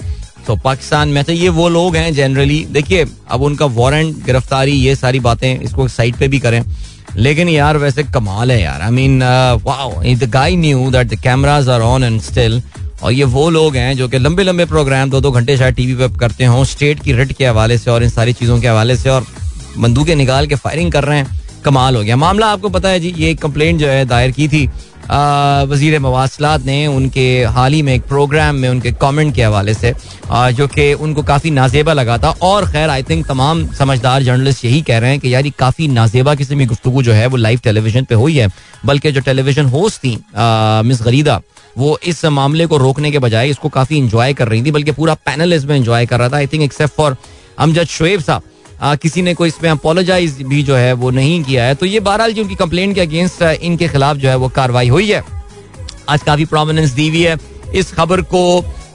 [0.47, 4.95] तो पाकिस्तान में तो ये वो लोग हैं जनरली देखिए, अब उनका वारंट गिरफ्तारी, ये
[4.97, 6.63] सारी बातें इसको साइड पे भी करें।
[7.17, 9.23] लेकिन यार, वैसे कमाल है यार। I mean
[9.65, 12.63] wow they knew that the cameras are on and still
[13.03, 15.95] और ये वो लोग हैं जो कि लंबे लंबे प्रोग्राम दो दो घंटे शायद टीवी
[15.97, 18.97] पे करते हों स्टेट की रिट के हवाले से और इन सारी चीज़ों के हवाले
[18.97, 19.27] से और
[19.79, 23.15] बंदूकें निकाल के फायरिंग कर रहे हैं। कमाल हो गया। मामला आपको पता है जी
[23.19, 24.69] ये कंप्लेंट जो है दायर की थी।
[25.69, 29.95] वज़ीर मवासलात ने उनके हाल ही में एक प्रोग्राम में उनके कमेंट के हवाले से
[30.31, 34.65] आ, जो कि उनको काफ़ी नाजेबा लगा था। और खैर आई थिंक तमाम समझदार जर्नलिस्ट
[34.65, 37.37] यही कह रहे हैं कि यार ये काफ़ी नाजेबा किस्म की गुफ्तु जो है वो
[37.37, 38.49] लाइव टेलीविज़न पे हुई है।
[38.87, 40.17] बल्कि जो टेलीविज़न होस्ट थी
[40.89, 41.41] मिस गरीदा
[41.79, 45.15] वो इस मामले को रोकने के बजाय इसको काफ़ी इंजॉय कर रही थी, बल्कि पूरा
[45.17, 47.17] पैनल इसमें इंजॉय कर रहा था I think except for
[47.59, 51.75] Amjad Shoaib साहब। किसी ने कोई इसमें अपोलोजाइज भी जो है वो नहीं किया है।
[51.75, 55.11] तो ये बहरहाल जो उनकी कंप्लेंट के अगेंस्ट इनके खिलाफ जो है वो कार्रवाई हुई
[55.11, 55.23] है।
[56.09, 57.37] आज काफ़ी प्रोमिनेंस दी हुई है।
[57.75, 58.43] इस खबर को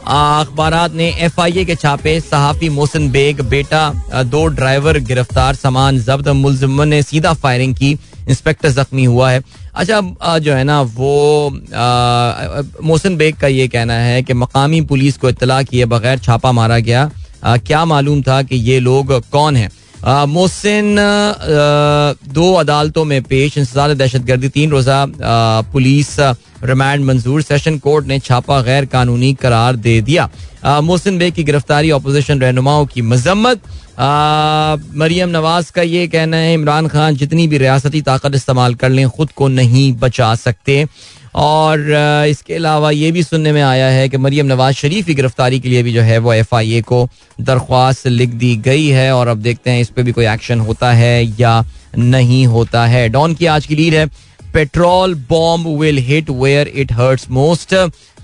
[0.05, 5.99] अखबार ने एफ़ आई ए के छापे, सहाफी मोहसिन बेग, बेटा दो ड्राइवर गिरफ़्तार, सामान
[6.01, 7.91] जब्त, मुलजिम ने सीधा फायरिंग की
[8.29, 9.41] इंस्पेक्टर जख्मी हुआ है।
[9.75, 11.49] अच्छा जो है ना वो
[12.83, 16.79] मोहसिन बेग का ये कहना है कि मकामी पुलिस को इतला किए बगैर छापा मारा
[16.79, 17.09] गया।
[17.43, 19.69] आ, क्या मालूम था कि ये लोग कौन हैं?
[20.27, 20.95] मोहसिन
[22.33, 25.05] दो अदालतों में पेश इंसदार दहशत गर्दी तीन रोजा
[25.73, 26.19] पुलिस
[26.63, 30.29] रिमांड मंजूर। सेशन कोर्ट ने छापा गैर कानूनी करार दे दिया।
[30.65, 33.61] मोहसिन बेग की गिरफ्तारी अपोजिशन रहनुमाओं की मजम्मत।
[34.97, 39.09] मरियम नवाज़ का ये कहना है, इमरान खान जितनी भी रियासती ताकत इस्तेमाल कर लें,
[39.09, 40.85] खुद को नहीं बचा सकते।
[41.35, 41.79] और
[42.29, 45.69] इसके अलावा ये भी सुनने में आया है कि मरियम नवाज़ शरीफ की गिरफ्तारी के
[45.69, 47.07] लिए भी जो है वो एफ़ आई ए को
[47.41, 50.91] दरख्वास्त लिख दी गई है। और अब देखते हैं इस पर भी कोई एक्शन होता
[50.93, 51.63] है या
[51.97, 54.05] नहीं होता है। डॉन की आज की लीड है।
[54.53, 57.73] Petrol bomb will hit where it hurts most.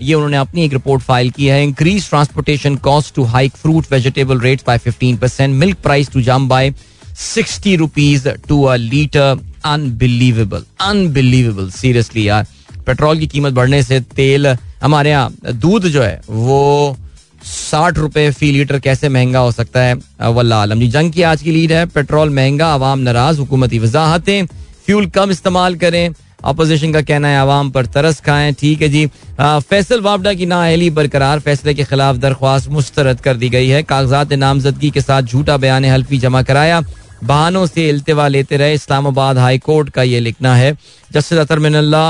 [0.01, 4.39] ये उन्होंने अपनी एक रिपोर्ट फ़ाइल की है। Increase transportation cost to hike fruit, vegetable
[4.39, 6.73] rate by fifteen percent milk price to jump by
[7.19, 12.45] sixty rupees to a litre unbelievable unbelievable seriously यार।
[12.87, 14.47] Petrol की कीमत बढ़ने से तेल,
[14.83, 16.97] हमारे यहाँ दूध जो है, वो
[17.43, 19.95] साठ रुपए फ़ी लीटर कैसे महँगा हो सकता है?
[20.29, 24.47] वल्ला आलम जी, जंग की आज की लीड है। पेट्रोल महँगा, आवाम नाराज़, हुकूमती वजाहतें।
[24.89, 29.05] फ्यूल कम इस्तेमाल करें। अपोजिशन का कहना है, आवाम पर तरस खाएँ। ठीक है जी।
[29.39, 34.33] फैसल वापडा की नाअहली बरकरार फैसले के खिलाफ दरख्वास्त मुस्तरद कर दी गई है। कागजात
[34.35, 36.81] नामजदगी के साथ झूठा बयान हल्फी जमा कराया।
[37.23, 40.73] बहानों से अल्तवा लेते रहे इस्लामाबाद हाई कोर्ट का ये लिखना है।
[41.11, 42.05] जस्टिस अतर मिनल्ला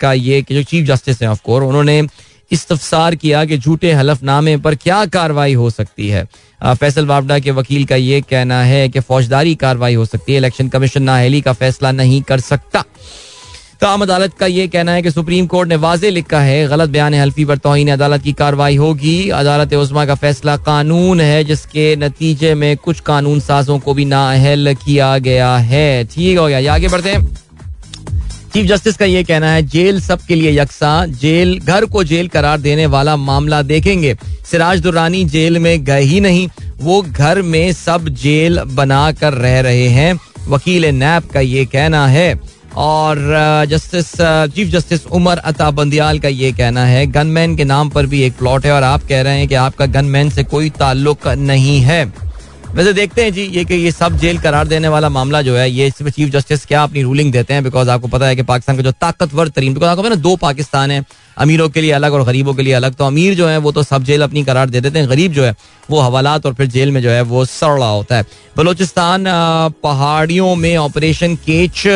[0.00, 2.02] का ये जो चीफ जस्टिस हैं ऑफकोर उन्होंने
[2.50, 6.26] इस्तफसार किया कि झूठे हलफनामे पर क्या कार्रवाई हो सकती है?
[6.64, 10.68] फैसल वापडा के वकील का ये कहना है कि फौजदारी कार्रवाई हो सकती है, इलेक्शन
[10.68, 12.84] कमीशन नाहली का फैसला नहीं कर सकता।
[13.80, 17.14] ताम अदालत का यह कहना है कि सुप्रीम कोर्ट ने वाजे लिखा है, गलत बयान
[17.14, 22.54] हल्फी पर तोहन अदालत की कार्रवाई होगी। अदालत उजमा का फैसला कानून है, जिसके नतीजे
[22.54, 27.10] में कुछ कानून साजों को भी नाअहल किया गया है। ठीक हो गया आगे बढ़ते
[27.10, 27.45] हैं।
[28.56, 32.60] चीफ जस्टिस का यह कहना है, जेल सबके लिए यकसा, जेल, घर को जेल करार
[32.60, 34.14] देने वाला मामला देखेंगे।
[34.50, 36.48] सिराज दुरानी जेल में गए ही नहीं,
[36.80, 42.06] वो घर में सब जेल बना कर रह रहे हैं। वकील नैब का ये कहना
[42.06, 42.40] है।
[42.76, 44.12] और justice
[44.54, 48.38] chief justice Umar Ata Bandial का ये कहना है, गनमैन के नाम पर भी एक
[48.38, 52.04] प्लॉट है और आप कह रहे हैं कि आपका गनमैन से कोई ताल्लुक नहीं है।
[52.76, 55.70] वैसे देखते हैं जी, ये कि ये सब जेल करार देने वाला मामला जो है,
[55.70, 57.64] ये इसमें चीफ जस्टिस क्या अपनी रूलिंग देते हैं?
[57.64, 60.90] बिकॉज़ आपको पता है कि पाकिस्तान का जो ताकतवर तरीन बिकॉज़ आपको ना, दो पाकिस्तान
[60.90, 61.04] है,
[61.38, 63.82] अमीरों के लिए अलग और गरीबों के लिए अलग। तो अमीर जो है, वो तो
[63.82, 65.54] सब जेल अपनी करार दे देते हैं। गरीब जो है,
[65.90, 68.24] वो हवालात और फिर जेल में जो है, वो सड़ होता है।
[68.56, 69.24] बलोचिस्तान
[69.82, 71.86] पहाड़ियों में ऑपरेशन केच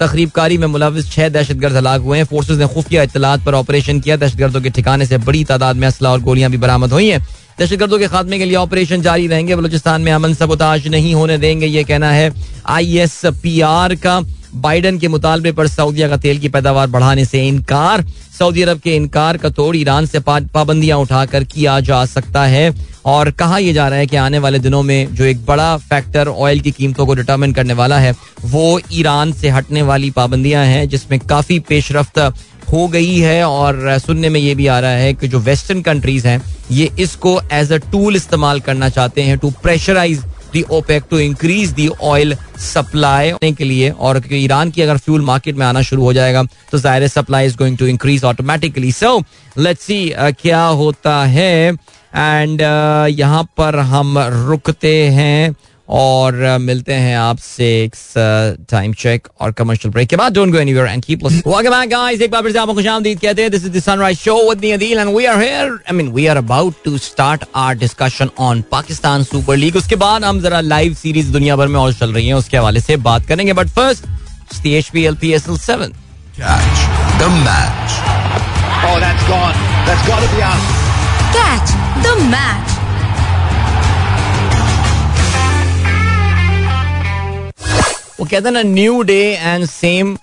[0.00, 4.00] तकरीबकारी में मुलविस छह दहशत गर्द हलाक हुए हैं। फोर्सेज ने खुफिया इतलात पर ऑपरेशन
[4.00, 7.08] किया। दहशत गर्दों के ठिकाने से बड़ी तादाद में असला और गोलियाँ भी बरामद हुई
[7.08, 7.26] हैं।
[7.58, 11.36] दहशत गर्दों के खात्मे के लिए ऑपरेशन जारी रहेंगे। बलोचिस्तान में अमन सबोताज नहीं होने
[11.38, 12.32] देंगे, ये कहना है
[12.66, 14.20] आई एस पी आर का।
[14.54, 18.04] बाइडन के मुतालबे पर सऊदिया का तेल की पैदावार बढ़ाने से इनकार।
[18.38, 22.72] सऊदी अरब के इनकार का तोड़ ईरान से पाबंदियाँ उठाकर किया जा सकता है।
[23.06, 26.28] और कहा यह जा रहा है कि आने वाले दिनों में जो एक बड़ा फैक्टर
[26.28, 28.14] ऑयल की कीमतों को डिटर्मिन करने वाला है,
[28.44, 32.10] वो ईरान से हटने वाली पाबंदियाँ हैं, जिसमें काफ़ी पेशरफ
[32.72, 36.26] हो गई है और सुनने में ये भी आ रहा है कि जो वेस्टर्न कंट्रीज़
[36.28, 41.18] हैं ये इसको एज अ टूल इस्तेमाल करना चाहते हैं to pressurise the OPEC to
[41.18, 46.02] increase the oil supply के लिए। और ईरान की अगर फ्यूल मार्केट में आना शुरू
[46.02, 49.18] हो जाएगा तो ज़ाहिर supply is going to increase automatically so
[49.58, 51.72] let's see क्या होता है?
[52.16, 55.54] एंड uh, यहाँ पर हम रुकते हैं।
[55.88, 57.94] और मिलते हैं आपसे एक
[58.70, 61.90] टाइम चेक और कमर्शियल ब्रेक के बाद। Don't go anywhere and keep listening welcome back
[61.90, 64.60] guys एक बार फिर से आपको खुशामदीद कहते हैं। This is the Sunrise Show with
[64.60, 68.30] me Adeel and we are here I mean we are about to start our discussion
[68.38, 72.12] on Pakistan Super League उसके बाद हम जरा लाइव सीरीज़ दुनिया भर में और चल
[72.12, 74.06] रही है। उसके हवाले से बात करेंगे। But first
[74.62, 75.92] the HPL PSL 7
[76.36, 76.80] Catch
[77.18, 77.92] the match.
[78.86, 79.60] Oh, that's gone.
[79.86, 80.72] That's got to be out.
[81.36, 82.83] Catch the match.
[88.20, 90.16] वो कहते हैं ना न्यू डे एंड सेम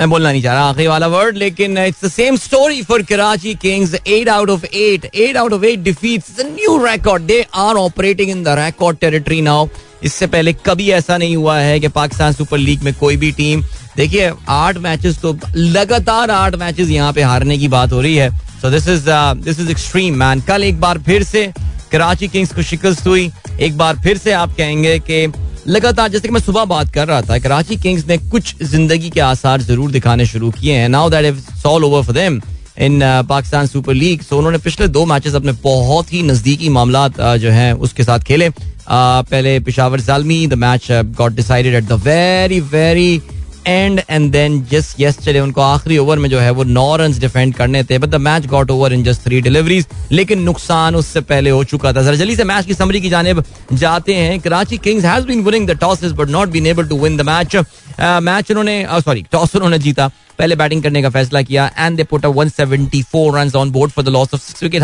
[0.00, 3.54] मैं बोलना नहीं चाह रहा आखिरी वाला वर्ड लेकिन it's the same story for Karachi
[3.62, 8.30] Kings eight out of eight eight out of eight defeats new record they are operating
[8.30, 9.66] in the record territory now
[10.04, 13.62] इससे पहले कभी ऐसा नहीं हुआ है कि पाकिस्तान सुपर लीग में कोई भी टीम
[13.96, 18.30] देखिए, आठ मैचेस तो लगातार आठ मैचेस यहाँ पे हारने की बात हो रही है।
[18.62, 19.04] So this is
[19.44, 21.46] this is extreme man कल एक बार फिर से
[21.92, 25.26] कराची किंग्स को शिकस्त हुई। एक बार फिर से आप कहेंगे कि
[25.66, 29.20] लगातार जैसे कि मैं सुबह बात कर रहा था कराची किंग्स ने कुछ ज़िंदगी के
[29.20, 32.40] आसार ज़रूर दिखाने शुरू किए हैं। Now that's all over for them
[32.78, 37.36] in Pakistan Super League so उन्होंने पिछले दो मैचेस अपने बहुत ही नजदीकी मामला uh,
[37.36, 40.86] जो हैं उसके साथ खेले। Uh, पहले Peshawar Zalmi the match
[41.18, 43.20] got decided at the very very
[43.66, 47.54] end and then just yesterday उनको आखिरी ओवर में जो है वो नौ रन डिफेंड
[47.54, 51.50] करने थे but the match got over in just three deliveries लेकिन नुकसान उससे पहले
[51.50, 55.04] हो चुका था। जरा जल्दी से मैच की समरी की जानब जाते हैं। Karachi Kings
[55.04, 57.56] has been winning the toss but not been able to win the match
[58.00, 62.24] match उन्होंने सॉरी टॉस उन्होंने जीता। पहले बैटिंग करने का फैसला किया and they put
[62.26, 64.82] a 174 runs on board for the loss of six wicket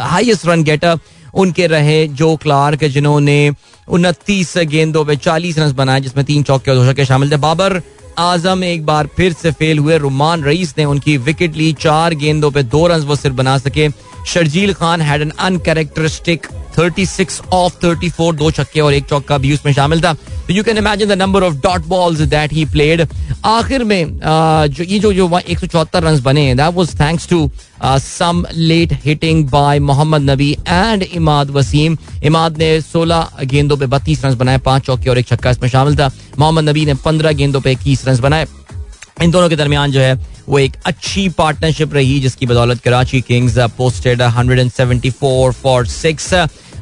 [0.00, 0.98] highest run getter
[1.34, 3.50] उनके रहे जो क्लार्क जिन्होंने
[3.88, 7.80] उनतीस गेंदों पे चालीस रन बनाए, जिसमें तीन चौके और दो छक्के शामिल थे। बाबर
[8.20, 12.50] आज़म एक बार फिर से फेल हुए। रुमान रईस ने उनकी विकेट ली। चार गेंदों
[12.50, 13.88] पे दो रन वो सिर्फ़ बना सके।
[14.26, 16.46] Sharjeel Khan had an uncharacteristic
[16.78, 20.12] 36 of 34 दो छक्के और एक चौका भी उसमें शामिल था।
[20.46, 23.06] तो you can imagine the number of dot balls that he played
[23.44, 24.18] आखिर में
[24.68, 27.50] जो, ये जो जो एक सौ चौहत्तर रन बने हैं that was thanks to
[27.82, 34.24] some late hitting by Mohammad Nabi and Imad Wasim Imad ने 16 गेंदों पे 32
[34.24, 37.60] रन बनाए, पाँच चौके और एक छक्का इसमें शामिल था। मोहम्मद नबी ने 15 गेंदों
[37.60, 38.46] पे इक्कीस रन बनाए।
[39.22, 40.14] इन दोनों के दरमियान जो है,
[40.48, 46.32] वो एक अच्छी पार्टनरशिप रही, जिसकी बदौलत Karachi Kings posted 174 for six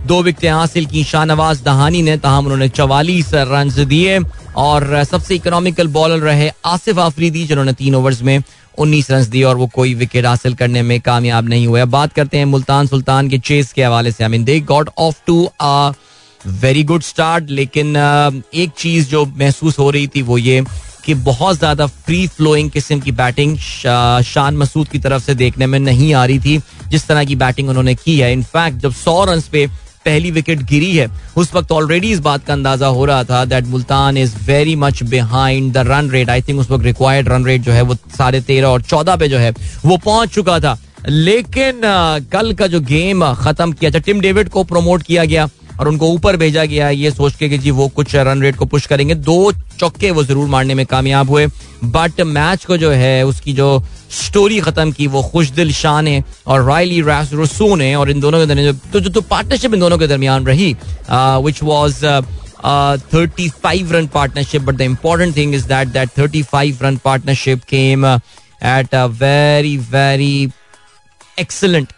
[0.06, 4.18] दो विकटें हासिल की, शाहनवाज दहानी ने, तहम उन्होंने चवालीस रन दिए।
[4.56, 8.42] और सबसे इकोनॉमिकल बॉलर रहे आसिफ आफरीदी, जिन्होंने तीन ओवर्स में
[8.78, 12.38] उन्नीस रन दिए, और वो कोई विकेट हासिल करने में कामयाब नहीं हुए। बात करते
[12.38, 15.50] हैं मुल्तान सुल्तान के चेस के हवाले से। I they got off to
[16.44, 17.96] very good start लेकिन
[18.54, 20.62] एक चीज़ जो महसूस हो रही थी, वो ये
[21.08, 25.78] कि बहुत ज़्यादा फ्री फ्लोइंग किस्म की बैटिंग शान मसूद की तरफ़ से देखने में
[25.80, 29.40] नहीं आ रही थी, जिस तरह की बैटिंग उन्होंने की है। इनफैक्ट जब सौ रन
[29.52, 29.66] पे
[30.04, 33.66] पहली विकेट गिरी है, उस वक्त ऑलरेडी इस बात का अंदाज़ा हो रहा था that
[33.66, 37.62] Multan is very much behind the run rate I think उस वक्त रिक्वायर्ड रन रेट
[37.62, 41.80] जो है वो साढ़े तेरह और चौदह पे जो है, वो पहुँच चुका था। लेकिन
[42.32, 46.08] कल का जो गेम खत्म किया था टिम डेविड को प्रमोट किया गया और उनको
[46.12, 49.14] ऊपर भेजा गया ये सोच के कि जी वो कुछ रन रेट को पुश करेंगे।
[49.14, 51.46] दो चौके वो ज़रूर मारने में कामयाब हुए।
[51.84, 56.22] बट मैच को जो है, उसकी जो स्टोरी खत्म की, वो खुश दिल शाह ने
[56.46, 57.00] और रायली
[57.34, 60.46] रसू ने और इन दोनों के दरमियान तो जो तो पार्टनरशिप इन दोनों के दरमियान
[60.46, 60.74] रही
[61.10, 62.04] which was
[63.14, 67.62] thirty five run partnership but the important thing is that that thirty five run partnership
[67.68, 70.48] came at a very very
[71.40, 71.92] excellent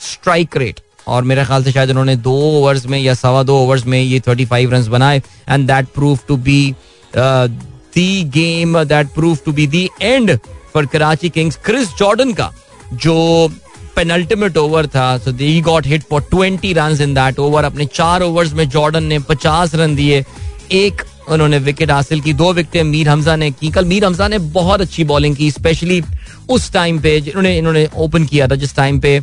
[0.00, 3.86] strike rate और मेरे ख्याल से शायद उन्होंने दो ओवर्स में या सवा दो ओवर्स
[3.86, 6.74] में ये थर्टी फाइव रन बनाए and that prove to be
[7.16, 10.36] the game that prove to be the end
[10.74, 12.50] for Karachi Kings Chris Jordan का,
[12.92, 13.50] जो
[13.96, 18.22] पेनल्टीमेट ओवर था so he got hit for twenty run in that over अपने चार
[18.22, 20.24] overs में Jordan ने पचास run दिए,
[20.72, 24.38] एक उन्होंने विकेट हासिल की। दो विकेटें मीर हमजा ने की। कल मीर हमजा ने
[24.54, 26.02] बहुत अच्छी बॉलिंग की स्पेशली
[26.48, 29.20] उस टाइम पे इन्होंने इन्होंने ओपन किया था जिस टाइम पे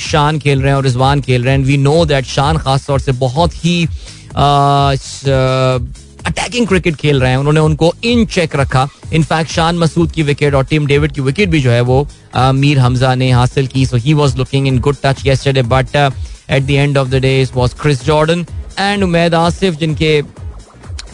[0.00, 3.00] शान खेल रहे हैं और रिजवान खेल रहे हैं। वी नो दैट शान खास तौर
[3.00, 3.84] से बहुत ही
[6.26, 10.54] अटैकिंग क्रिकेट खेल रहे हैं। उन्होंने उनको इन चेक रखा। इनफैक्ट शान मसूद की विकेट
[10.54, 13.96] और टीम डेविड की विकेट भी जो है वो मीर हमजा ने हासिल की। So
[13.96, 17.74] he was looking in good touch yesterday but at the end of the day was
[17.80, 18.46] Chris Jordan
[18.78, 20.22] and Umaid Asif जिनके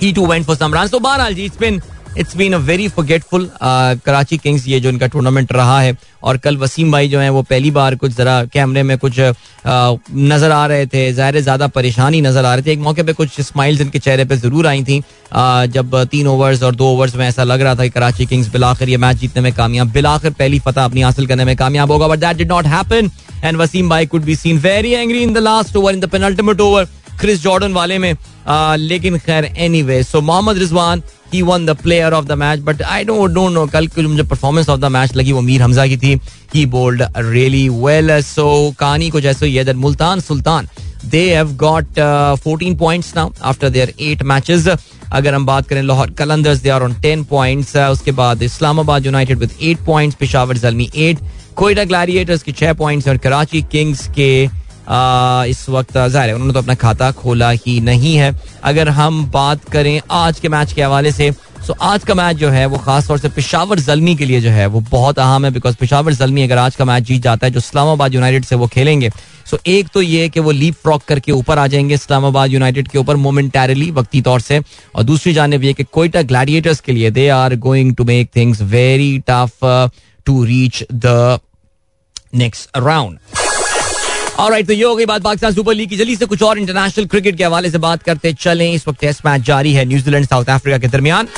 [0.02, 1.80] he too went for some run तो बहरहाल जी it's been
[2.18, 6.56] it's been a very forgetful Karachi Kings ये जो इनका tournament रहा है। और कल
[6.56, 10.66] वसीम भाई जो है वो पहली बार कुछ जरा कैमरे में कुछ uh, नज़र आ
[10.66, 13.98] रहे थे ज़ाहिर ज़्यादा परेशानी नज़र आ रहे थे। एक मौके पे कुछ स्माइल्स इनके
[13.98, 17.60] चेहरे पे ज़रूर आई थी। Uh, जब तीन ओवर्स और दो ओवर्स में ऐसा लग
[17.60, 21.02] रहा था कि कराची किंग्स बिलाकर ये मैच जीतने में कामयाब बिलाकर पहली फतह अपनी
[21.02, 23.10] हासिल करने में कामयाब होगा। But that did not happen
[23.44, 26.60] and Waseem भाई could be seen very angry in the last over in the penultimate
[26.60, 26.88] over
[27.20, 28.14] Chris Jordan वाले में
[28.78, 29.44] लेकिन खैर
[29.82, 33.52] anyway so Mohammad Rizwan he won the player of the match but I don't don't
[33.52, 36.18] know कल की मुझे performance of the match लगी वो मीर हमजा की थी.
[36.54, 38.46] He bowled really well so
[38.80, 40.68] कहानी ऐसे ही है Multan Sultan
[41.04, 41.98] they have got
[42.46, 46.82] 14 points now after their 8 matches अगर हम बात करें Lahore Qalandars they are
[46.82, 51.18] on ten points उसके बाद Islamabad United with eight points Peshawar Zalmi eight
[51.56, 54.30] Quetta Gladiators के 6 पॉइंट्स और कराची किंग्स के
[55.50, 59.64] इस वक्त ज़ाहिर है, उन्होंने तो अपना खाता खोला ही नहीं है। अगर हम बात
[59.70, 61.30] करें आज के मैच के हवाले से
[61.66, 64.50] सो आज का मैच जो है, वो खास तौर से पिशावर जलमी के लिए जो
[64.50, 67.52] है, वो बहुत अहम है बिकॉज़ पिशावर जलमी अगर आज का मैच जीत जाता है,
[67.52, 69.10] जो इस्लामाबाद यूनाइटेड से वो खेलेंगे
[69.50, 72.98] सो एक तो ये कि वो लीप फ्रॉक करके ऊपर आ जाएँगे इस्लामाबाद यूनाइटेड के
[72.98, 74.60] ऊपर मोमेंटरली वक्ती तौर से,
[74.94, 78.62] और दूसरी जानब ये कि कोयटा ग्लैडिएटर्स के लिए they are going to make things
[78.62, 79.64] very tough
[80.26, 81.38] to reach the
[82.34, 83.18] next round
[84.40, 87.06] alright तो ये हो गई बात पाकिस्तान सुपर लीग की। जल्दी से कुछ और इंटरनेशनल
[87.06, 90.44] क्रिकेट के हवाले से बात करते चलें, इस वक्त टेस्ट मैच जारी है न्यूजीलैंड साउथ
[90.44, 91.28] अफ्रीका के दरमियान।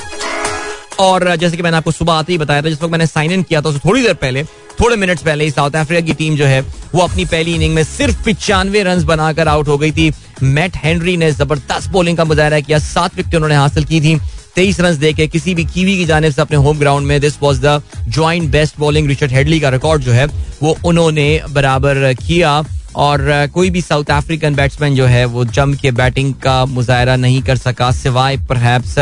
[1.00, 3.42] और जैसे कि मैंने आपको सुबह आते ही बताया था, जिस वक्त मैंने साइन इन
[3.42, 4.44] किया था थोड़ी देर पहले,
[4.80, 6.60] थोड़े मिनट्स पहले ही साउथ अफ्रीका की टीम जो है,
[6.94, 10.12] वो अपनी पहली इनिंग में सिर्फ़ पिचानवे रन बनाकर आउट हो गई थी।
[10.42, 14.18] मैट हेनरी ने ज़बरदस्त बॉलिंग का मुजाहरा किया। सात विकेट उन्होंने हासिल की थी।
[14.56, 17.60] तेईस रन देके किसी भी कीवी की जानब से अपने होम ग्राउंड में this was
[17.60, 20.26] the joint best bowling Richard Hadlee का रिकॉर्ड जो है,
[20.62, 22.62] वो उन्होंने बराबर किया।
[22.96, 27.42] और कोई भी साउथ अफ्रीकन बैट्समैन जो है, वो जम के बैटिंग का मुजाहरा नहीं
[27.42, 28.98] कर सका, सिवाय परहैप्स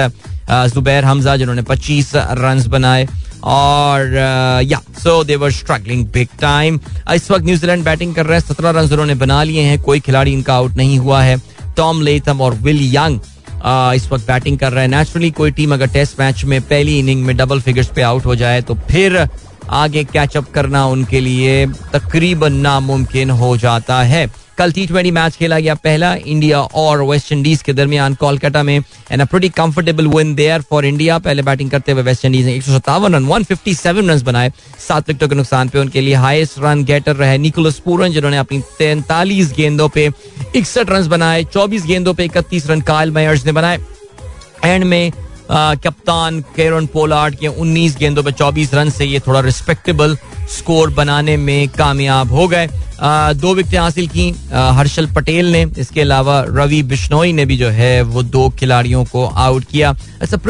[0.74, 3.06] जुबैर हमजा जिन्होंने 25 रन बनाए
[3.44, 4.14] और
[4.64, 6.80] yeah so they were struggling big time
[7.14, 10.32] इस वक्त न्यूजीलैंड बैटिंग कर रहे हैं, सत्रह रन उन्होंने बना लिए हैं, कोई खिलाड़ी
[10.32, 11.36] इनका आउट नहीं हुआ है।
[11.76, 13.20] टॉम लेथम और विल यंग
[13.94, 17.24] इस वक्त बैटिंग कर रहे हैं। नेचुरली कोई टीम अगर टेस्ट मैच में पहली इनिंग
[17.24, 19.16] में डबल फिगर्स पे आउट हो जाए तो फिर
[19.70, 24.28] आगे कैचअप करना उनके लिए तकरीबन नामुमकिन हो जाता है।
[24.58, 28.76] कल टी ट्वेंटी मैच खेला गया पहला इंडिया और वेस्ट इंडीज के दरमियान कोलकाता में
[28.76, 32.62] and pretty comfortable win there for India पहले बैटिंग करते हुए वेस्ट इंडीज ने एक
[32.62, 34.52] सौ सत्तावन run one fifty seven run बनाए।
[34.88, 38.60] सात विकेटों के नुकसान पे उनके लिए हाईएस्ट रन गेटर रहे निकोलस पूरन जिन्होंने अपनी
[38.78, 40.08] तैंतालीस गेंदों पे
[40.56, 43.78] इकसठ रन बनाए। चौबीस गेंदों पे इकतीस रन कायल मैयर्स ने बनाए।
[44.64, 45.12] एंड में
[45.50, 50.16] कप्तान केरन पोलार्ड के 19 गेंदों पर 24 रन से ये थोड़ा रिस्पेक्टेबल
[50.50, 52.68] स्कोर बनाने में कामयाब हो गए।
[53.34, 58.00] दो विकटें हासिल की हर्षल पटेल ने। इसके अलावा रवि बिश्नोई ने भी जो है
[58.02, 59.94] वो दो खिलाड़ियों को आउट किया।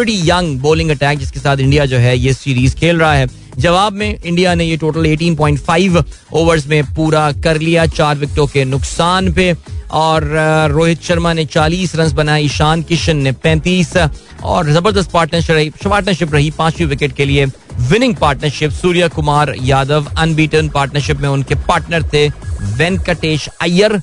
[0.08, 3.26] यंग बॉलिंग अटैक जिसके साथ इंडिया जो है ये सीरीज़ खेल रहा है।
[3.60, 8.64] जवाब में इंडिया ने ये टोटल 18.5 ओवर्स में पूरा कर लिया, चार विकेटों के
[8.64, 9.54] नुकसान पे।
[9.92, 10.24] और
[10.72, 13.96] रोहित शर्मा ने 40 रन बनाए, ईशान किशन ने 35
[14.44, 17.46] और ज़बरदस्त पार्टनरशिप रही पार्टनरशिप रही पांचवी विकेट के लिए
[17.80, 18.70] winning partnership
[19.08, 20.06] Suryakumar Yadav.
[20.18, 22.28] Unbeaten partnership में उनके पार्टनर थे
[22.76, 24.00] वेंकटेश अय्यर,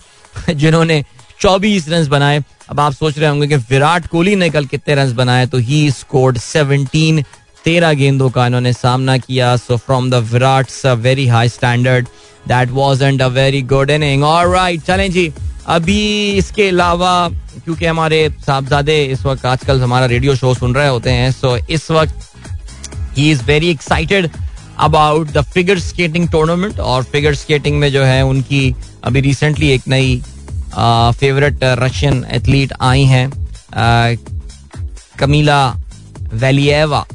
[0.50, 1.04] जिन्होंने
[1.42, 5.14] 24 रन बनाए। अब आप सोच रहे होंगे कि विराट कोहली ने कल कितने रन
[5.16, 7.24] बनाए तो ही स्कोर्ड 17
[7.68, 12.08] तेरह गेंदों का इन्होंने सामना किया। So from the Virat very high standard
[12.48, 15.32] that was and a very good inning और राइट चलें जी।
[15.68, 16.02] अभी
[16.34, 17.12] इसके अलावा,
[17.64, 21.90] क्योंकि हमारे साहबजादे इस वक्त आजकल हमारा रेडियो शो सुन रहे होते हैं सो इस
[21.92, 24.30] वक्त he is very excited
[24.80, 29.88] about the figure skating tournament और फिगर स्केटिंग में जो है, उनकी अभी रिसेंटली एक
[29.88, 30.22] नई
[31.20, 33.30] फेवरेट रशियन एथलीट आई हैं
[35.20, 35.62] कमीला
[36.34, 37.06] वैलिएवा।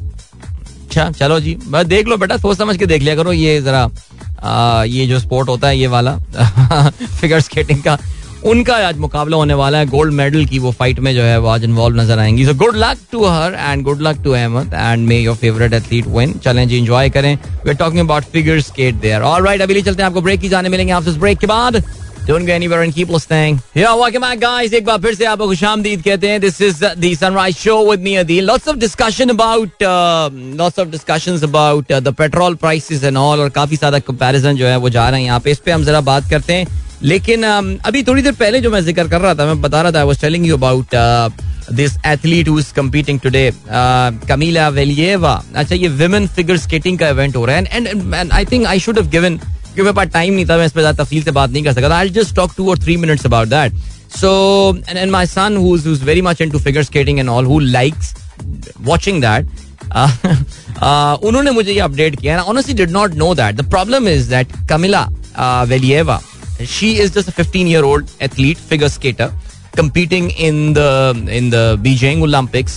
[0.95, 3.89] अच्छा चलो जी। बस देख लो बेटा सोच समझ के देख लिया करो। ये जरा
[4.43, 6.15] आ, ये जो स्पोर्ट होता है ये वाला
[7.19, 7.97] फिगर स्केटिंग का
[8.45, 11.47] उनका आज मुकाबला होने वाला है। गोल्ड मेडल की वो फाइट में जो है वो
[11.47, 15.07] आज इन्वॉल्व नज़र आएँगी। So good luck to her and good luck to Ahmed and
[15.07, 18.95] may your favourite athlete win चलें जी एंजॉय करें। We are talking about figure skate
[19.01, 21.83] there alright अभी चलते हैं आपको ब्रेक की जाने मिलेंगे। आपसे ब्रेक के बाद
[22.28, 23.58] Don't go anywhere and keep listening.
[23.74, 24.72] Yeah, welcome back, guys.
[24.74, 26.40] एक बार फिर से आपको खुशामदीद कहते हैं.
[26.40, 28.44] This is the Sunrise Show with me, Adil.
[28.48, 30.28] Lots of discussion about, uh,
[30.62, 34.66] lots of discussions about uh, the petrol prices and all, और काफी ज्यादा comparison जो
[34.66, 35.50] है वो जा रहे हैं यहाँ पे.
[35.50, 36.66] इस पे हम जरा बात करते हैं.
[37.02, 39.92] लेकिन um, अभी थोड़ी देर पहले जो मैं जिक्र कर रहा था मैं बता रहा
[39.92, 40.94] था I was telling you about
[41.80, 43.50] this athlete who is competing today
[44.28, 48.66] Kamila Valieva अच्छा ये विमेन फिगर स्केटिंग का इवेंट हो रहा है and I think
[48.66, 49.38] I should have given
[49.75, 51.73] क्योंकि मेरे पास टाइम नहीं था, मैं इस पर ज़्यादा तफसील से बात नहीं कर
[51.73, 53.73] सकता आई जस्ट टॉक टू और three minutes about that
[54.17, 54.31] so
[54.89, 58.13] and and my son who is very much into figure skating and all who likes
[58.81, 59.47] watching that
[61.25, 65.07] उन्होंने मुझे ये अपडेट किया honestly did not know that the problem is that Kamila
[65.69, 66.21] Valieva
[66.61, 69.31] she is just a 15 year old athlete, figure skater,
[69.73, 70.89] competing in the
[71.29, 72.75] in the Beijing Olympics.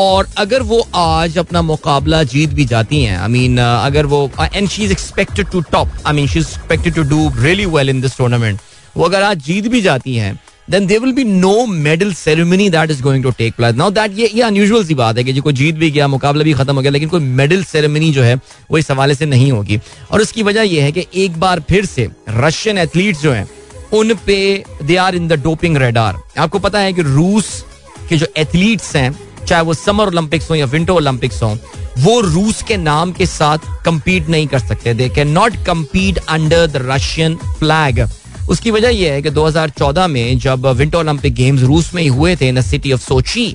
[0.00, 4.30] और अगर वो आज अपना मुकाबला जीत भी जाती हैं आई मीन uh, अगर वो
[4.54, 7.90] and she is expected to top I mean she is expected to do really well
[7.90, 8.60] in this tournament
[8.96, 10.40] वो अगर आज जीत भी जाती हैं
[10.70, 14.18] then there will be no medal ceremony that is going to take place now that
[14.18, 16.82] ये ये unusual सी बात है कि जो जीत भी गया मुकाबला भी खत्म हो
[16.82, 18.34] गया लेकिन कोई मेडल सेरेमनी जो है
[18.70, 19.80] वो इस हवाले से नहीं होगी।
[20.10, 23.48] और उसकी वजह यह है कि एक बार फिर से रशियन एथलीट्स जो हैं
[23.92, 27.64] उन पे they are in the doping radar आपको पता है कि रूस
[28.08, 31.56] के जो एथलीट्स हैं चाहे वो समर ओलंपिक्स हो या विंटर ओलंपिक्स हो,
[31.98, 36.66] वो रूस के नाम के साथ कंपीट नहीं कर सकते। They can not compete under
[36.66, 38.06] the Russian flag
[38.50, 42.34] उसकी वजह यह है कि 2014 में जब विंटर ओलंपिक गेम्स रूस में ही हुए
[42.36, 43.54] थे इन सिटी ऑफ़ सोची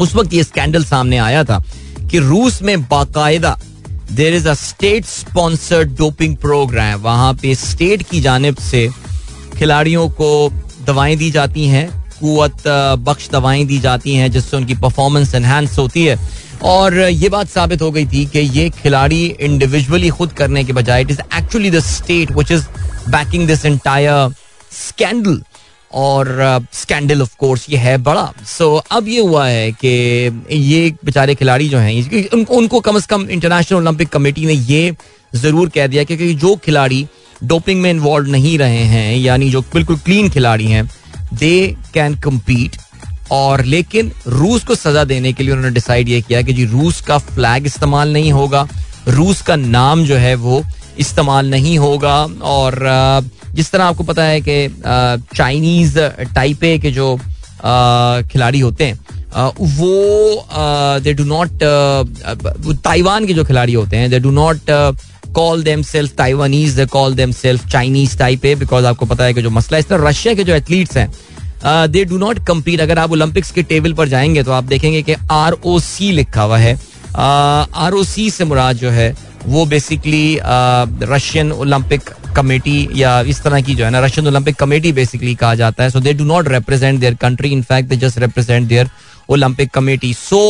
[0.00, 1.62] उस वक्त ये स्कैंडल सामने आया था
[2.10, 3.58] कि रूस में बाकायदा
[4.12, 8.88] there is a state sponsored doping program वहाँ पे स्टेट की जानब से
[9.58, 10.30] खिलाड़ियों को
[10.86, 11.86] दवाएँ दी जाती हैं
[12.20, 12.68] कुत
[13.00, 16.18] बख्श दवाएँ दी जाती हैं जिससे उनकी परफॉर्मेंस एनहेंस होती है।
[16.64, 21.02] और ये बात साबित हो गई थी कि ये खिलाड़ी इंडिविजुअली खुद करने के बजाय
[21.02, 22.64] it is actually the state which is
[23.10, 24.34] backing this entire
[24.72, 25.40] scandal
[25.90, 26.28] और
[26.74, 29.88] स्कैंडल ऑफ़ कोर्स ये है बड़ा। सो so, अब ये हुआ है कि
[30.52, 34.96] ये बेचारे खिलाड़ी जो हैं उनको उनको कम से कम इंटरनेशनल ओलंपिक कमेटी ने ये
[35.32, 37.06] ज़रूर कह दिया कि जो खिलाड़ी
[37.44, 40.88] डोपिंग में इन्वॉल्व नहीं रहे हैं यानी जो बिल्कुल क्लीन खिलाड़ी हैं
[41.34, 42.76] दे कैन कम्पीट
[43.32, 47.00] और लेकिन रूस को सजा देने के लिए उन्होंने डिसाइड ये किया कि जी, रूस
[47.00, 48.66] का फ्लैग इस्तेमाल नहीं होगा।
[49.08, 50.62] रूस का नाम जो है वो
[51.00, 52.16] इस्तेमाल नहीं होगा
[52.52, 52.78] और
[53.54, 54.56] जिस तरह आपको पता है कि
[55.36, 55.98] चाइनीज़
[56.34, 57.16] टाइपे के जो
[58.32, 58.98] खिलाड़ी होते हैं
[59.78, 61.48] वो दे डू नॉट
[62.84, 64.70] ताइवान के जो खिलाड़ी होते हैं they do not
[65.34, 69.34] call them self Taiwanese they call them self Chinese type है बिकॉज़ आपको पता है
[69.34, 71.10] कि जो मसला इस तरह रशिया के जो एथलीट्स हैं
[71.92, 75.14] दे डू नॉट कम्पीट अगर आप ओलंपिक्स के टेबल पर जाएँगे तो आप देखेंगे कि
[75.30, 76.74] आर ओ सी लिखा हुआ है।
[77.16, 79.14] आर ओ सी से मुराद जो है,
[79.46, 84.92] वो बेसिकली रशियन ओलंपिक कमेटी या इस तरह की जो है ना रशियन ओलंपिक कमेटी
[84.92, 88.68] बेसिकली कहा जाता है। So they do not represent their country in fact they just represent
[88.68, 88.90] their
[89.30, 90.40] Olympic committee so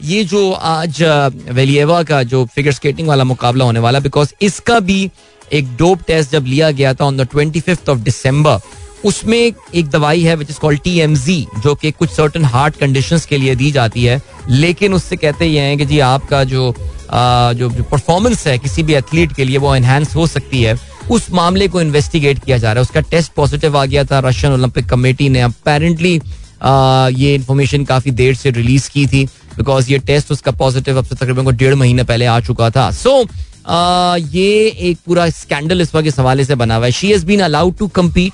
[0.00, 1.02] ये जो आज
[1.50, 5.10] वेलिएवा का जो फिगर स्केटिंग वाला मुकाबला होने वाला बिकॉज़ इसका भी
[5.52, 8.60] एक डोप टेस्ट जब लिया गया था on the twenty fifth of December
[9.04, 13.38] उसमें एक दवाई है which is called T G कि कुछ सर्टन हार्ट कंडीशंस के
[13.38, 14.20] लिए दी जाती है।
[14.50, 16.70] लेकिन उससे कहते ये हैं कि जी आपका जो
[17.10, 20.76] आ, जो परफॉर्मेंस है किसी भी एथलीट के लिए वो एनहेंस हो सकती है।
[21.10, 24.52] उस मामले को इन्वेस्टिगेट किया जा रहा है। उसका टेस्ट पॉजिटिव आ गया था। रशियन
[24.52, 26.20] ओलंपिक कमेटी ने अपेरेंटली
[27.22, 29.26] ये इन्फॉर्मेशन काफ़ी देर से रिलीज़ की थी।
[29.58, 32.90] बिकॉज़ ये टेस्ट उसका पॉजिटिव अब से तकरीबन को डेढ़ महीने पहले आ चुका था।
[32.92, 33.28] सो so,
[34.34, 37.76] ये एक पूरा स्कैंडल इस वक्त हवाले से बना हुआ है। She has been allowed
[37.78, 38.32] to compete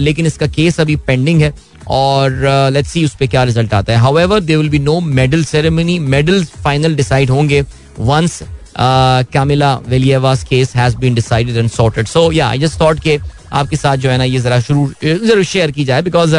[0.00, 1.52] लेकिन इसका केस अभी पेंडिंग है
[1.90, 2.40] और
[2.72, 5.98] लेट्स सी उस पर क्या रिज़ल्ट आता है। However there will be no medal ceremony
[5.98, 7.60] medal final decide होंगे
[8.00, 8.42] once
[8.78, 13.18] Kamila Valieva's case has been decided and sorted so yeah I just thought के
[13.52, 16.36] आपके साथ जो है ना ये जरा शुरू ज़रूर शेयर की जाए बिकॉज़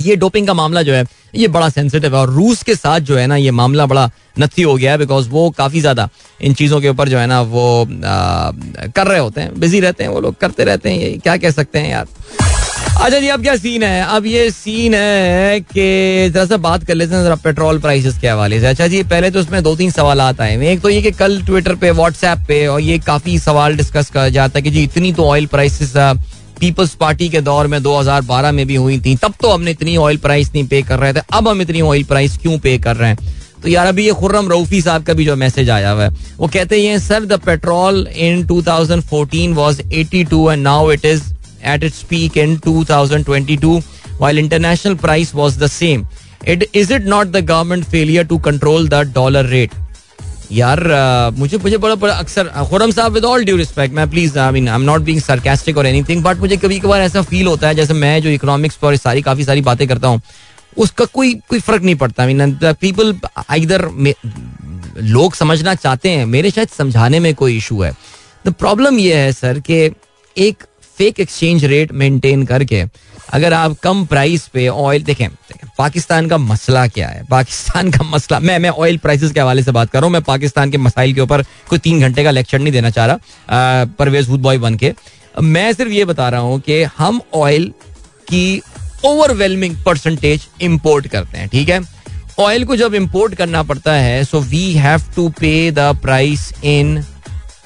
[0.00, 3.16] ये डोपिंग का मामला जो है ये बड़ा सेंसिटिव है और रूस के साथ जो
[3.16, 6.08] है ना ये मामला बड़ा नथी हो गया है बिकॉज़ वो काफ़ी ज़्यादा
[6.40, 8.50] इन चीज़ों के ऊपर जो है ना वो आ,
[8.96, 11.50] कर रहे होते हैं बिज़ी रहते हैं वो लोग करते रहते हैं ये क्या कह
[11.50, 12.06] सकते हैं यार।
[12.98, 14.02] अच्छा जी अब क्या सीन है?
[14.06, 18.28] अब ये सीन है कि जरा सा बात कर लेते हैं जरा पेट्रोल प्राइसेस के
[18.28, 21.02] हवाले से। अच्छा जी पहले तो उसमें दो तीन सवाल आए हैं। एक तो ये
[21.02, 24.70] कि कल ट्विटर पे व्हाट्सएप पे और ये काफ़ी सवाल डिस्कस कर जाता है कि
[24.70, 25.96] जी इतनी तो ऑयल प्राइसेस
[26.60, 30.16] पीपल्स पार्टी के दौर में 2012 में भी हुई थी। तब तो हमने इतनी ऑयल
[30.16, 33.08] प्राइस नहीं पे कर रहे थे। अब हम इतनी ऑयल प्राइस क्यों पे कर रहे
[33.08, 33.18] हैं?
[33.62, 36.46] तो यार, अभी ये खुर्रम रऊफी साहब का भी जो मैसेज आया हुआ है, वो
[36.46, 41.22] कहते हैं sir the petrol in 2014 was 82 and now it is
[41.64, 43.82] at its peak in 2022
[44.20, 46.00] while international price was the same.
[46.52, 49.76] It, is it not the government failure to control the dollar rate?
[50.52, 50.80] यार
[51.36, 54.68] मुझे मुझे बड़ा बड़ा अक्सर खुरम साहब with all due respect मैं please I mean
[54.68, 57.74] I am not being sarcastic और anything but मुझे कभी कभार ऐसा फील होता है,
[57.74, 60.20] जैसे मैं जो इकोनॉमिक्स पर सारी, काफ़ी सारी बातें करता हूँ,
[60.76, 63.14] उसका कोई कोई फ़र्क नहीं पड़ता। आई मीन पीपल
[63.56, 63.88] इधर
[65.02, 67.92] लोग समझना चाहते हैं, मेरे शायद समझाने में कोई इशू है।
[68.46, 69.90] द प्रॉब्लम यह है सर कि
[70.36, 70.64] एक
[70.98, 72.84] फेक एक्सचेंज रेट मेंटेन करके
[73.34, 75.28] अगर आप कम प्राइस पे ऑयल देखें
[75.78, 77.24] पाकिस्तान का मसला क्या है?
[77.26, 80.22] पाकिस्तान का मसला, मैं मैं ऑयल प्राइसेस के हवाले से बात कर रहा हूँ, मैं
[80.22, 84.28] पाकिस्तान के मसाइल के ऊपर कोई तीन घंटे का लेक्चर नहीं देना चाह रहा परवेज
[84.28, 84.92] हुद बॉय बन के।
[85.34, 87.72] मैं सिर्फ़ ये बता रहा हूँ कि हम ऑयल
[88.28, 88.60] की
[89.04, 91.80] ओवरवेलमिंग परसेंटेज इंपोर्ट करते हैं, ठीक है?
[92.40, 97.02] ऑयल को जब इम्पोर्ट करना पड़ता है so we have to pay the price in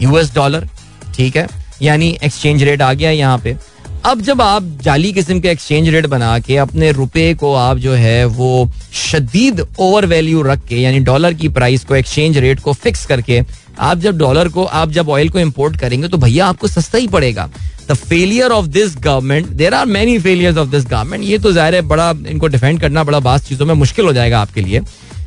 [0.01, 0.69] US dollar
[1.17, 1.49] ठीक है?
[1.83, 3.57] यानी एक्सचेंज रेट आ गया यहाँ पे।
[4.05, 7.93] अब जब आप जाली किस्म के एक्सचेंज रेट बना के अपने रुपए को आप जो
[7.95, 12.73] है वो शदीद ओवर वैल्यू रख के, यानी डॉलर की प्राइस को एक्सचेंज रेट को
[12.75, 13.41] फिक्स करके,
[13.79, 17.09] आप जब डॉलर को, आप जब ऑयल को इंपोर्ट करेंगे तो भैया आपको सस्ता ही
[17.09, 17.49] पड़ेगा।
[17.91, 21.75] The failure of this government there are many failure of this government ये तो ज़ाहिर
[21.75, 24.81] है बड़ा, इनको डिफेंड करना बड़ा बात चीज़ों में मुश्किल हो जाएगा आपके लिए।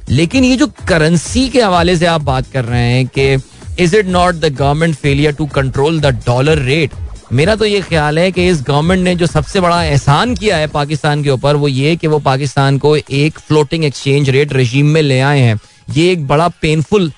[0.09, 3.34] लेकिन ये जो करेंसी के हवाले से आप बात कर रहे हैं कि
[3.84, 7.03] is it not the government failure to control the dollar rate
[7.34, 10.67] मेरा तो ये ख्याल है कि इस गवर्नमेंट ने जो सबसे बड़ा एहसान किया है
[10.67, 15.01] पाकिस्तान के ऊपर, वो ये कि वो पाकिस्तान को एक फ्लोटिंग एक्सचेंज रेट रजीम में
[15.01, 15.59] ले आए हैं।
[15.89, 17.11] ये एक बड़ा पेनफुल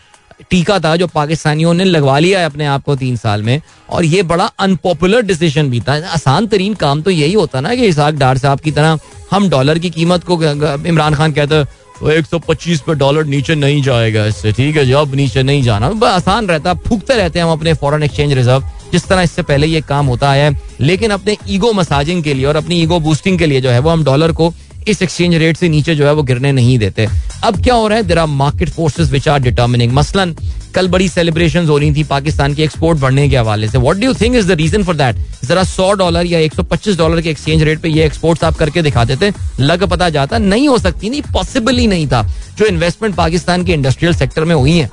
[0.49, 4.05] टीका था जो पाकिस्तानियों ने लगवा लिया है अपने आप को तीन साल में, और
[4.05, 8.13] ये बड़ा अनपॉपुलर डिसीज़न भी था। आसान तरीन काम तो यही होता ना कि इसाक
[8.15, 8.99] डार साहब की तरह
[9.31, 10.43] हम डॉलर की कीमत को
[10.87, 11.63] इमरान खान कहते
[11.99, 15.61] तो एक सौ पच्चीस पे डॉलर नीचे नहीं जाएगा इससे, ठीक है जब नीचे नहीं
[15.63, 19.21] जाना। बस आसान रहता है फूकते रहते हैं हम अपने फॉरेन एक्सचेंज रिज़र्व जिस तरह
[19.21, 22.99] इससे पहले ये काम होता है। लेकिन अपने ईगो मसाजिंग के लिए और अपनी ईगो
[22.99, 24.53] बूस्टिंग के लिए जो है वो हम डॉलर को
[24.87, 27.07] इस एक्सचेंज रेट से नीचे जो है वो गिरने नहीं देते।
[27.43, 28.03] अब क्या हो रहा है?
[28.03, 30.35] There are market forces which are determining मसलन,
[30.75, 34.13] कल बड़ी सेलिब्रेशन हो रही थी पाकिस्तान की एक्सपोर्ट बढ़ने के हवाले से। What do
[34.13, 35.15] think is the reason for that
[35.45, 38.55] जरा सौ डॉलर या एक सौ पच्चीस डॉलर के एक्सचेंज रेट पे ये एक्सपोर्ट्स आप
[38.55, 42.23] करके दिखा देते लग पता जाता, नहीं हो सकती नहीं पॉसिबल ही नहीं था।
[42.57, 44.89] जो इन्वेस्टमेंट पाकिस्तान के इंडस्ट्रियल सेक्टर में हुई है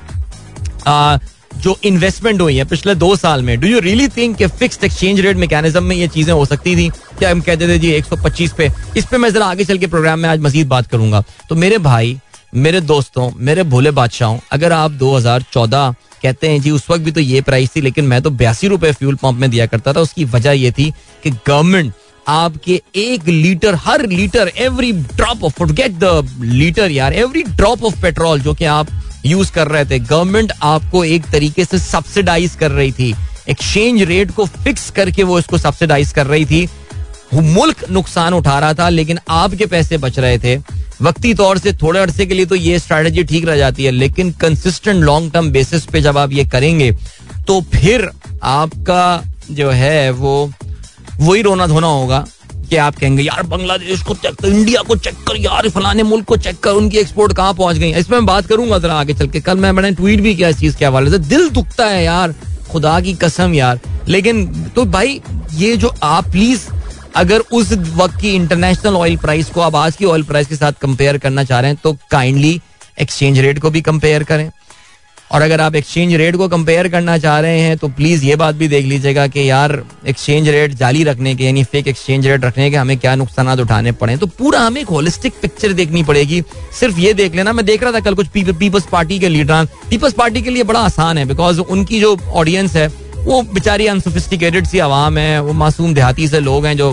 [1.65, 5.21] जो इन्वेस्टमेंट हुई है पिछले दो साल में डू यू रियली थिंक कि फिक्स्ड एक्सचेंज
[5.21, 6.89] रेट मैकेनिज्म में ये चीज़ें हो सकती थी?
[7.19, 8.71] क्या हम कहते थे जी 125 पे?
[8.97, 11.79] इस पे मैं जरा आगे चल के प्रोग्राम में आज मजीद बात करूँगा। तो मेरे
[11.79, 12.19] भाई,
[12.55, 17.21] मेरे दोस्तों, मेरे भोले बादशाहों, अगर आप 2014 कहते हैं जी, उस वक्त भी तो
[17.21, 20.25] ये प्राइस थी, लेकिन मैं तो बयासी रुपए फ्यूल पंप में दिया करता था, उसकी
[20.25, 20.93] वजह ये थी
[21.25, 21.93] कि गवर्नमेंट
[22.29, 28.01] आपके एक litre her litre every drop of get the litre यार एवरी ड्रॉप ऑफ़
[28.03, 28.89] पेट्रोल जो कि आप
[29.27, 33.15] यूज़ कर रहे थे। गवर्नमेंट आपको एक तरीके से सब्सिडाइज कर रही थी।
[33.49, 36.69] एक्सचेंज रेट को फिक्स करके वो इसको सब्सिडाइज कर रही थी।
[37.35, 40.57] मुल्क नुकसान उठा रहा था, लेकिन आपके पैसे बच रहे थे।
[41.03, 44.31] वक्ती तौर से थोड़े अरसे के लिए तो ये स्ट्रेटेजी ठीक रह जाती है, लेकिन
[44.33, 46.91] कंसिस्टेंट लॉन्ग टर्म बेसिस पे जब आप ये करेंगे
[47.47, 48.09] तो फिर
[48.43, 50.53] आपका जो है वो,
[51.19, 52.25] वही रोना धोना होगा।
[52.75, 56.25] कि आप कहेंगे, यार, बांग्लादेश को चेक कर, इंडिया को चेक कर, यार, फलाने मुल्क
[56.25, 59.29] को चेक कर, उनकी एक्सपोर्ट कहाँ पहुँच गई इसमें मैं बात करूँगा जरा आगे चल
[59.29, 62.03] के। कल मैं, मैंने ट्वीट भी किया इस चीज़ के हवाले से। दिल दुखता है
[62.05, 62.35] यार,
[62.71, 64.45] खुदा की कसम यार। लेकिन
[64.77, 65.21] तो भाई,
[65.55, 66.67] ये जो आप प्लीज़
[67.17, 70.73] अगर उस वक्त की इंटरनेशनल ऑयल प्राइस को आप आज की ऑयल प्राइस के साथ
[70.73, 72.61] कंपेयर करना चाह रहे हैं तो काइंडली
[73.01, 74.51] एक्सचेंज रेट को भी कंपेयर करें।
[75.35, 78.55] और अगर आप एक्सचेंज रेट को कंपेयर करना चाह रहे हैं तो प्लीज़ ये बात
[78.55, 79.73] भी देख लीजिएगा कि यार
[80.07, 83.93] एक्सचेंज रेट जाली रखने के यानी फेक एक्सचेंज रेट रखने के हमें क्या नुकसान उठाने
[83.93, 86.43] पड़े तो पूरा हमें एक होलिस्टिक पिक्चर देखनी पड़ेगी।
[86.81, 90.13] सिर्फ़ ये देख लेना मैं देख रहा था कल कुछ पीपल्स पार्टी के लीडर पीपल्स
[90.13, 92.87] पार्टी के लिए बड़ा आसान है बिकॉज़ उनकी जो ऑडियंस है
[93.19, 96.91] वो बेचारी अनसोफिस्टिकेटेड सी आवाम है वो मासूम देहाती से लोग हैं जो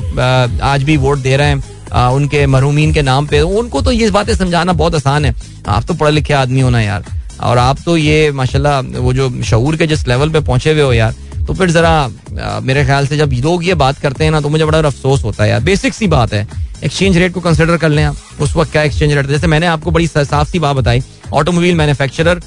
[0.63, 1.63] आज भी वोट दे रहे हैं
[1.93, 5.35] आ, उनके मरूमीन के नाम पे। उनको तो ये बातें समझाना बहुत आसान है।
[5.67, 7.05] आप तो पढ़े लिखे आदमी होना यार।
[7.41, 10.93] और आप तो ये, माशाल्लाह, वो जो शूर के जिस लेवल पे पहुँचे हुए हो
[10.93, 11.15] यार
[11.47, 14.65] तो फिर जरा मेरे ख्याल से जब लोग ये बात करते हैं ना तो मुझे
[14.65, 16.47] बड़ा अफसोस होता है यार। बेसिक सी बात है।
[16.83, 19.91] एक्सचेंज रेट को कंसिडर कर लें आप। उस वक्त क्या एक्सचेंज रेट जैसे मैंने आपको
[19.91, 21.01] बड़ी साफ़ सी बात बताई
[21.33, 22.41] ऑटोमोबाइल मैन्युफैक्चरर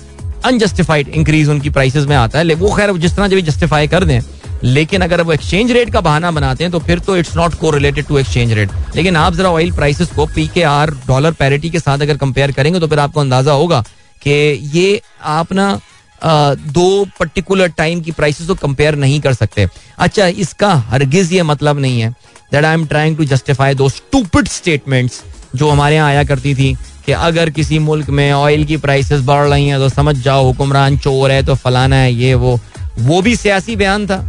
[0.45, 4.21] अनजस्टिफाइड इंक्रीज उनकी प्राइसेस में आता है। वो खैर, जिस तरह जब जस्टिफाई कर दें,
[4.65, 8.07] लेकिन अगर वो एक्सचेंज रेट का बहाना बनाते हैं तो फिर तो it's not correlated
[8.07, 11.79] to exchange rate लेकिन आप जरा ऑयल प्राइसेस को P K R dollar parity के
[11.81, 13.85] साथ अगर कंपेयर करेंगे तो फिर आपको अंदाज़ा होगा
[14.25, 15.81] कि ये आप ना
[16.23, 19.67] दो पर्टिकुलर टाइम की प्राइसेस को कंपेयर नहीं कर सकते।
[19.99, 22.11] अच्छा इसका हरगिज ये मतलब नहीं है
[22.53, 25.23] that I am trying to justify दो स्टूपिड स्टेटमेंट्स
[25.57, 26.73] जो हमारे यहाँ आया करती थी
[27.07, 30.97] कि अगर किसी मुल्क में ऑयल की प्राइसेस बढ़ रही हैं तो समझ जाओ, हुक्मरान
[30.99, 32.59] चोर है तो फलाना है, ये वो।
[32.99, 34.25] वो भी सियासी बयान था।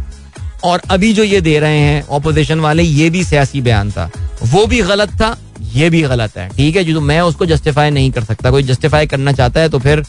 [0.64, 4.10] और अभी जो ये दे रहे हैं ऑपोजिशन वाले, ये भी सियासी बयान था।
[4.44, 5.36] वो भी गलत था
[5.76, 8.62] ये भी गलत है। ठीक है जो तो मैं उसको जस्टिफाई नहीं कर सकता। कोई
[8.64, 10.02] जस्टिफाई करना चाहता है तो फिर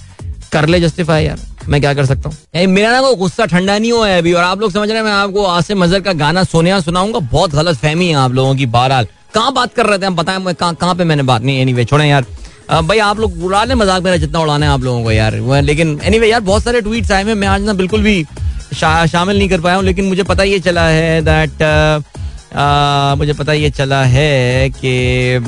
[0.51, 1.39] कर ले जस्टिफाई यार।
[1.70, 2.68] मैं क्या कर सकता हूँ?
[2.68, 5.03] मेरा ना कोई गुस्सा ठंडा नहीं हुआ है अभी और आप लोग समझ रहे हैं
[5.05, 8.65] मैं आपको आसिम मजर का गाना सोनिया सुनाऊँगा। बहुत गलत फहमी है आप लोगों की
[8.68, 10.15] बहरहाल। कहाँ बात कर रहे थे हम?
[10.15, 11.41] बताएँ कहाँ पे मैंने बात?
[11.41, 12.26] नहीं एनी छोड़े यार।
[12.84, 15.99] भाई आप लोग उड़ा लें मज़ाक मेरा जितना उड़ाना है आप लोगों को यार। लेकिन
[16.03, 18.24] एनी यार बहुत सारे ट्वीट आए हैं। मैं आज ना बिल्कुल भी
[18.74, 21.63] शा, शामिल नहीं कर पाया हूँ लेकिन मुझे पता ये चला है दैट
[23.18, 25.39] मुझे पता ये चला है कि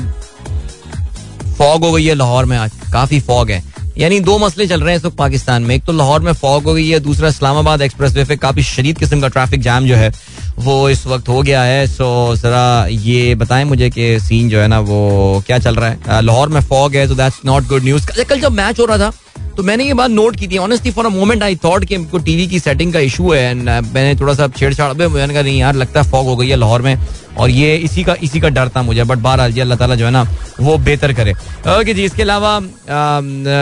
[1.58, 3.62] फॉग हो गई है लाहौर में आज। काफ़ी फॉग है।
[3.98, 6.64] यानी दो मसले चल रहे हैं इस वक्त पाकिस्तान में। एक तो लाहौर में फॉग
[6.64, 9.96] हो गई है, दूसरा इस्लामाबाद एक्सप्रेस वे पे काफ़ी शरीद किस्म का ट्रैफ़िक जाम जो
[9.96, 10.12] है,
[10.58, 14.68] वो इस वक्त हो गया है। सो, जरा ये बताएँ मुझे कि सीन जो है
[14.68, 16.22] ना, वो क्या चल रहा है?
[16.22, 19.12] लाहौर में फॉग है तो दैट्स नॉट गुड न्यूज़ कल जब मैच हो रहा था
[19.56, 22.18] तो मैंने ये बात नोट की थी honestly for a moment I thought कि हमको
[22.26, 25.58] टीवी की सेटिंग का इशू है एंड uh, मैंने थोड़ा सा छेड़छाड़ मैंने कहा नहीं
[25.60, 26.96] यार लगता है फॉग हो गई है लाहौर में
[27.38, 30.04] और ये इसी का इसी का डर था मुझे बट बार जी अल्लाह ताला जो
[30.04, 30.22] है ना
[30.60, 31.32] वो बेहतर करे.
[31.78, 32.58] ओके जी इसके अलावा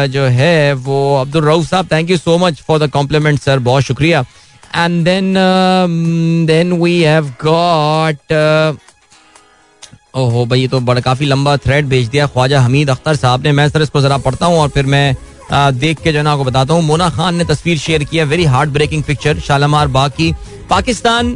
[0.09, 3.83] जो है वो अब्दुल रऊफ साहब thank you so much for the compliment sir बहुत
[3.85, 4.25] शुक्रिया।
[4.77, 5.35] And then
[6.47, 8.35] then we have got
[10.17, 13.53] ओहो भाई ये तो बड़ा काफ़ी लंबा थ्रेड भेज दिया ख्वाजा हमीद अख्तर साहब ने।
[13.53, 15.15] मैं सर इसको जरा पढ़ता हूँ और फिर मैं
[15.53, 18.71] देख के जो ना आपको बताता हूँ। मोना खान ने तस्वीर शेयर किया very heart
[18.71, 20.33] breaking picture Shalimar Bagh की
[20.71, 21.33] पाकिस्तान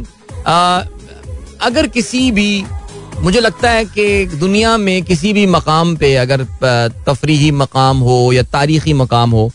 [1.61, 2.65] अगर किसी भी
[3.21, 6.43] मुझे लगता है कि दुनिया में किसी भी मकाम पे अगर
[7.07, 9.51] तफरी मकाम हो या तारीखी मकाम हो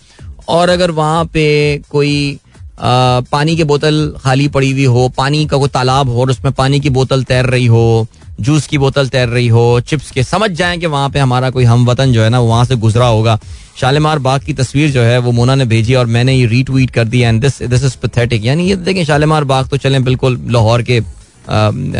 [0.48, 1.46] और अगर वहाँ पे
[1.90, 2.38] कोई
[2.80, 6.52] आ, पानी की बोतल खाली पड़ी हुई हो पानी का कोई तालाब हो और उसमें
[6.52, 8.06] पानी की बोतल तैर रही हो
[8.40, 11.64] जूस की बोतल तैर रही हो चिप्स के समझ जाएँ कि वहाँ पे हमारा कोई
[11.64, 13.38] हम वतन जो है ना वहाँ से गुजरा होगा।
[13.78, 17.04] शालीमार बाग की तस्वीर जो है, वो मोना ने भेजी और मैंने ये रीट्वीट कर
[17.06, 20.82] दिया and this this is pathetic यानी ये देखें, शालेमार बाग तो चलें बिल्कुल लाहौर
[20.82, 21.00] के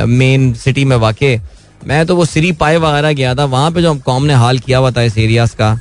[0.08, 1.38] मेन सिटी में वाकई।
[1.86, 4.78] मैं तो वो सिरी पाए वगैरह गया था, वहाँ पे जो कॉम ने हाल किया
[4.78, 5.74] हुआ था इस एरियाज़ का,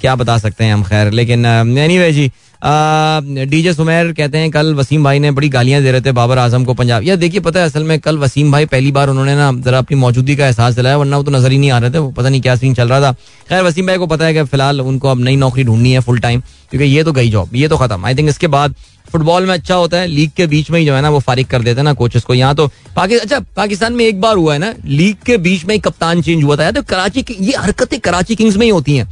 [0.00, 2.30] क्या बता सकते हैं हम, खैर। लेकिन एनी anyway जी
[2.62, 6.64] डीजे सुमेर कहते हैं, कल वसीम भाई ने बड़ी गालियाँ दे रहे थे बाबर आज़म
[6.64, 9.50] को पंजाब। यार देखिए, पता है, असल में कल वसीम भाई पहली बार उन्होंने ना
[9.60, 11.98] जरा अपनी मौजूदगी का एहसास दिलाया, वरना वो तो नज़र ही नहीं आ रहे थे,
[11.98, 13.12] वो पता नहीं क्या सीन चल रहा था।
[13.48, 16.18] खैर, वसीम भाई को पता है कि फ़िलहाल उनको अब नई नौकरी ढूंढनी है फुल
[16.18, 16.40] टाइम
[16.70, 18.74] क्योंकि ये तो गई जॉब ये तो खत्म। आई थिंक इसके बाद
[19.12, 21.46] फुटबॉल में अच्छा होता है लीग के बीच में ही जो है ना, वो फारिग
[21.46, 24.52] कर देते हैं ना कोचेस को। यहाँ तो पाकिस्तान अच्छा पाकिस्तान में एक बार हुआ
[24.52, 27.98] है ना लीग के बीच में ही कप्तान चेंज हुआ था। तो कराची ये हरकतें
[28.00, 29.08] कराची किंग्स में ही होती हैं।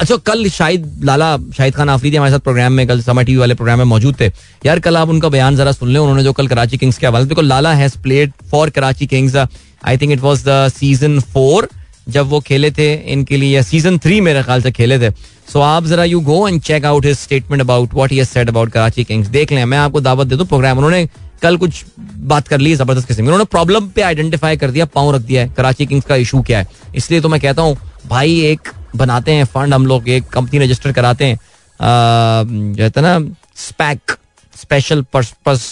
[0.00, 3.54] अच्छा कल शाहिद, लाला शाहिद खान आफरीदी हमारे साथ प्रोग्राम में, कल समा टीवी वाले
[3.54, 4.30] प्रोग्राम में मौजूद थे।
[4.66, 7.24] यार, कल आप उनका बयान जरा सुन लें, उन्होंने जो कल कराची किंग्स के हवाले
[7.26, 9.36] because Lala has played for Karachi Kings.
[9.36, 11.68] I think it was the season four
[12.08, 15.10] जब वो खेले थे, इनके लिए सीज़न थ्री मेरे ख्याल से खेले थे।
[15.52, 18.70] सो आप जरा you go and check out his statement about what he said about
[18.72, 19.28] Karachi Kings.
[19.28, 21.08] देख लें, मैं आपको दावत दे दूँ प्रोग्राम उन्होंने
[21.42, 25.22] कल कुछ बात कर ली, ज़बरदस्त किस्म उन्होंने प्रॉब्लम पे आइडेंटिफाई कर दिया, पाँव रख
[25.22, 27.76] दिया है, कराची किंग्स का इशू क्या है। इसलिए तो मैं कहता हूँ,
[28.06, 31.38] भाई, एक बनाते हैं फंड हम लोग एक कंपनी रजिस्टर कराते हैं।
[31.80, 33.18] जो है ना
[33.56, 34.16] SPAC
[34.54, 35.68] special purpose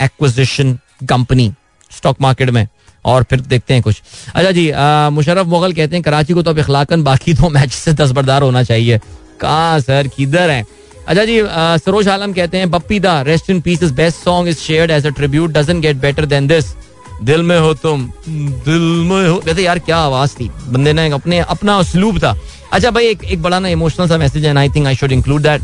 [0.00, 1.52] acquisition company
[1.90, 2.66] stock market में।
[3.04, 4.02] और फिर देखते हैं कुछ।
[4.34, 4.70] अच्छा जी
[5.14, 8.62] मुशरफ मुगल कहते हैं, कराची को तो अब इखलाकन, बाकी दो मैच से दसबरदार होना
[8.62, 8.98] चाहिए।
[9.40, 10.64] कहा सर, किधर है?
[11.08, 11.40] अच्छा जी
[11.84, 15.06] सरोज आलम कहते हैं Bappi Da rest in peace is best song is shared as
[15.06, 16.74] a tribute doesn't get better than this
[17.22, 20.50] दिल में हो तुम। दिल में हो। कहते, यार, क्या आवाज़ थी?
[20.68, 22.36] बंदे ने अपने, अपना उसलूब था।
[22.72, 25.42] अच्छा भाई, एक एक बड़ा ना इमोशनल सा मैसेज है I think I should include
[25.42, 25.62] that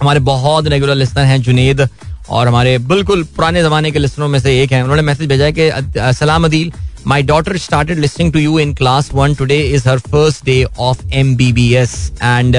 [0.00, 1.88] हमारे बहुत रेगुलर लिस्टर हैं जुनेद,
[2.30, 5.52] और हमारे बिल्कुल पुराने जमाने के लिस्टरों में से एक हैं। उन्होंने मैसेज भेजा है
[5.52, 6.72] कि सलाम Adeel
[7.06, 11.06] my daughter started listening to you in class one today is her first day of
[11.14, 12.56] M B B S and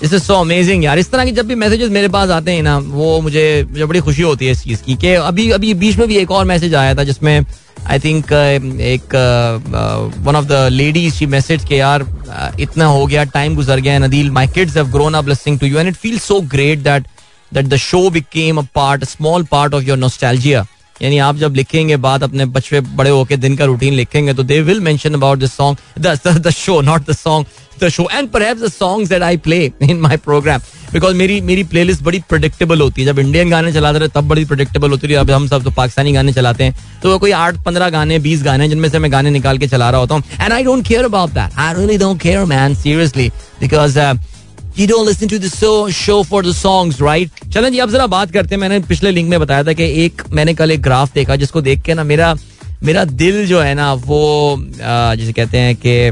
[0.00, 2.62] this is so amazing यार। इस तरह की जब भी मैसेजेस मेरे पास आते हैं
[2.62, 5.96] ना वो मुझे मुझे बड़ी खुशी होती है इस चीज़ की कि अभी अभी बीच
[5.96, 7.46] में भी एक और मैसेज आया था जिसमें
[7.86, 9.14] आई थिंक uh, एक
[10.26, 13.98] one of the ladies she message के यार uh, इतना हो गया टाइम गुजर गया
[13.98, 17.06] Nadeel my kids have grown up listening to you and it feel so great that
[17.52, 20.66] that the show became a part small part of your nostalgia
[21.02, 24.60] यानी आप जब लिखेंगे बात अपने बच्चे बड़े होकर दिन का रूटीन लिखेंगे तो they
[24.60, 26.06] will mention about this song
[26.38, 27.46] the show not the song
[27.82, 30.60] the show and perhaps the songs that I play in my program
[30.92, 34.44] because मेरी मेरी प्लेलिस्ट बड़ी प्रिडिक्टेबल होती है। जब इंडियन गाने चलाते रहे तब बड़ी
[34.44, 37.64] प्रिडिक्टेबल होती है। अब हम सब तो पाकिस्तानी गाने चलाते हैं तो वो कोई आठ
[37.64, 40.52] पंद्रह गाने बीस गाने जिनमें से मैं गाने निकाल के चला रहा होता हूँ। And
[40.52, 43.28] I don't care about that I really don't care man seriously
[43.60, 43.98] because
[44.78, 47.38] You don't listen to the show, show for the songs, right?
[47.52, 50.22] चलें जी अब जरा बात करते हैं। मैंने पिछले लिंक में बताया था कि एक
[50.32, 52.34] मैंने कल एक ग्राफ देखा जिसको देख के ना मेरा
[52.82, 54.20] मेरा दिल जो है ना वो
[54.54, 56.10] आ, जिसे कहते हैं कि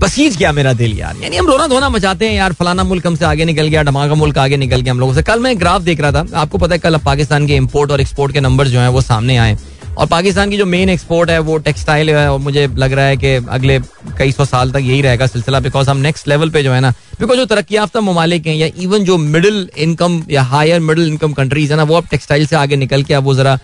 [0.00, 3.24] पसीज गया मेरा दिल यार। यानी हम रोना धोना मचाते हैं यार, फलाना मुल्क हमसे
[3.24, 6.00] आगे निकल गया धमाका मुल्क आगे निकल गया हम लोगों से। कल मैं ग्राफ देख
[6.00, 8.88] रहा था, आपको पता है कल पाकिस्तान के इम्पोर्ट और एक्सपोर्ट के नंबर जो है
[8.90, 9.56] वो सामने आए।
[9.98, 13.16] और पाकिस्तान की जो मेन एक्सपोर्ट है, वो टेक्सटाइल है, और मुझे लग रहा है
[13.16, 13.78] कि अगले
[14.18, 16.90] कई सौ साल तक यही रहेगा सिलसिला बिकॉज़ हम नेक्स्ट लेवल पे जो है ना
[17.20, 21.32] बिकॉज़ जो तरक्की याफ्ता ममालिक हैं या इवन जो मिडिल इनकम या हायर मिडिल इनकम
[21.32, 23.58] कंट्रीज़ है ना, वो अब टेक्सटाइल से आगे निकल के अब वो जरा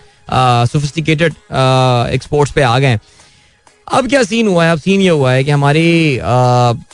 [0.65, 1.33] सोफिस्टिकेटेड
[2.13, 2.97] एक्सपोर्ट्स पे आ गए
[3.87, 4.71] अब क्या सीन हुआ है?
[4.71, 5.81] अब सीन ये हुआ है कि हमारी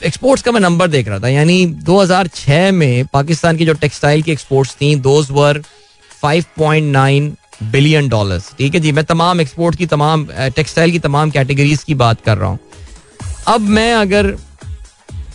[0.08, 4.32] एक्सपोर्ट्स का मैं नंबर देख रहा था। यानी 2006 में पाकिस्तान की जो टेक्सटाइल की
[4.32, 5.62] एक्सपोर्ट्स थी दोज वर
[6.24, 7.32] 5.9
[7.64, 11.94] बिलियन डॉलर्स ठीक है जी, मैं तमाम एक्सपोर्ट की तमाम टेक्सटाइल की तमाम कैटेगरीज की
[11.96, 12.60] बात कर रहा हूँ।
[13.48, 14.36] अब मैं अगर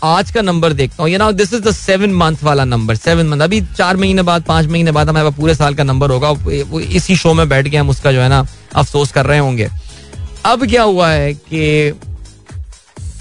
[0.05, 3.41] आज का नंबर देखता हूँ ना this is the seven month वाला नंबर सेवन मंथ
[3.41, 6.35] अभी चार महीने बाद, पाँच महीने बाद हमारे पूरे साल का नंबर होगा।
[6.81, 8.45] इसी शो में बैठ के हम उसका जो है ना,
[8.75, 9.69] अफसोस कर रहे होंगे।
[10.47, 11.93] अब क्या हुआ है कि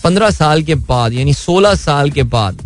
[0.03, 2.61] पंद्रह साल के बाद, यानी सोलह साल के बाद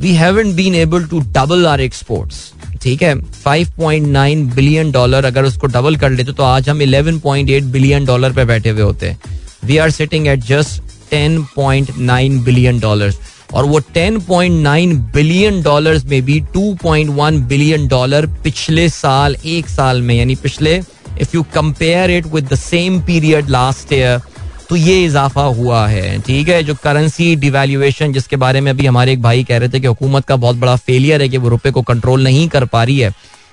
[0.00, 2.42] we haven't been able to double our exports
[2.82, 3.14] ठीक है?
[3.46, 8.44] 5.9 बिलियन डॉलर अगर उसको डबल कर लेते तो आज हम 11.8 बिलियन डॉलर पे
[8.44, 9.16] बैठे हुए होते
[9.64, 10.82] we are sitting at just
[11.14, 13.14] 10.9 billion dollar
[13.54, 20.14] और वो 10.9 बिलियन डॉलर्स में भी 2.1 बिलियन डॉलर पिछले साल, एक साल में,
[20.14, 20.80] यानी पिछले
[21.20, 24.20] if you compare it with the same period last year
[24.68, 26.62] तो ये इजाफा हुआ है, ठीक है?
[26.62, 30.24] जो करेंसी डिवेल्युएशन जिसके बारे में अभी हमारे एक भाई कह रहे थे कि हुकूमत
[30.24, 33.12] का बहुत बड़ा फेलियर है कि वो रुपए को कंट्रोल नहीं कर पा रही है,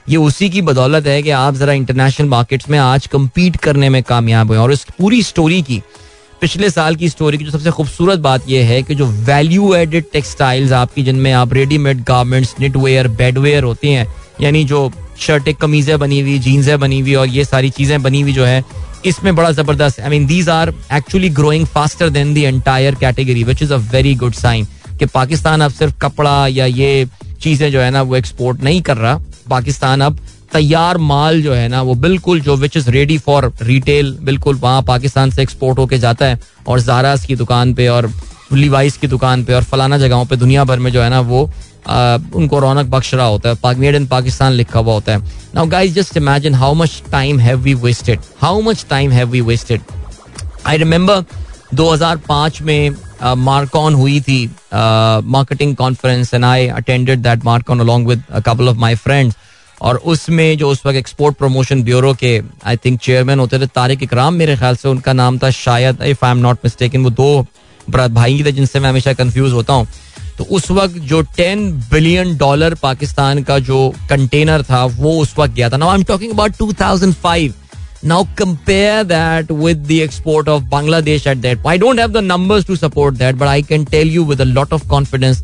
[0.10, 4.02] ये उसी की बदौलत है कि आप जरा इंटरनेशनल मार्केट्स में आज कम्पीट करने में
[4.04, 5.82] कामयाब हुए और इस पूरी स्टोरी की,
[6.42, 10.06] पिछले साल की स्टोरी की जो सबसे खूबसूरत बात यह है कि जो वैल्यू एडेड
[10.14, 14.08] टेक्सटाइल्स आपकी जिनमें आप रेडीमेड गारमेंट्स निटवेयर बेडवेयर होते हैं,
[14.42, 18.34] यानी जो शर्टें कमीजें बनी हुई, जीन्सें बनी हुई और ये सारी चीज़ें बनी हुई
[18.34, 18.64] जो है,
[19.06, 23.62] इसमें बड़ा ज़बरदस्त I mean these are actually growing faster than the entire category which
[23.64, 24.68] is a very good sign
[25.00, 27.08] कि पाकिस्तान अब सिर्फ़ कपड़ा या ये
[27.42, 30.20] चीज़ें जो है ना, वो एक्सपोर्ट नहीं कर रहा। पाकिस्तान अब
[30.54, 34.82] तैयार माल जो है ना, वो बिल्कुल जो which is ready for retail बिल्कुल वहाँ
[34.84, 38.12] पाकिस्तान से एक्सपोर्ट होके जाता है और जारास की दुकान पे और
[38.54, 41.50] लिवाइस की दुकान पे और फलाना जगहों पे दुनिया भर में जो है ना, वो
[41.86, 45.20] उनको रौनक बख्श रहा होता है मेड इन पाकिस्तान लिखा हुआ होता है।
[45.56, 49.42] Now guys just imagine how much time have we wasted how much time have we
[49.44, 49.82] wasted
[50.66, 51.24] I remember
[51.76, 52.96] 2005 में
[53.38, 58.96] मार्कॉन हुई थी marketing conference and I attended that Marcon along with couple of my
[58.96, 59.36] friends
[59.82, 64.04] और उसमें जो उस वक्त export promotion bureau के I think chairman होते थे, तारिक
[64.04, 67.46] इकराम, मेरे ख्याल से उनका नाम था, शायद if I am not mistaken वो दो
[67.90, 69.88] भाई थे जिनसे मैं हमेशा कंफ्यूज होता हूँ।
[70.38, 75.54] तो उस वक्त जो टेन बिलियन डॉलर पाकिस्तान का जो कंटेनर था, वो उस वक्त
[75.54, 77.52] गया था। Now I am talking about 2005
[78.06, 82.66] now, compare that with the export of bangladesh at that i don't have the numbers
[82.66, 85.40] to support that, but i can tell you with a lot of confidence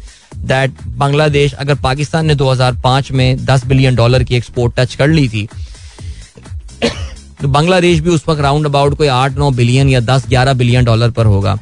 [0.48, 5.28] that bangladesh, अगर पाकिस्तान ने 2005 में 10 billion dollar की export touch कर ली
[5.30, 5.48] थी
[7.42, 10.86] तो बांग्लादेश भी उस वक्त राउंड अबाउट कोई आठ नौ बिलियन या दस ग्यारह बिलियन
[10.86, 11.58] डॉलर पर होगा।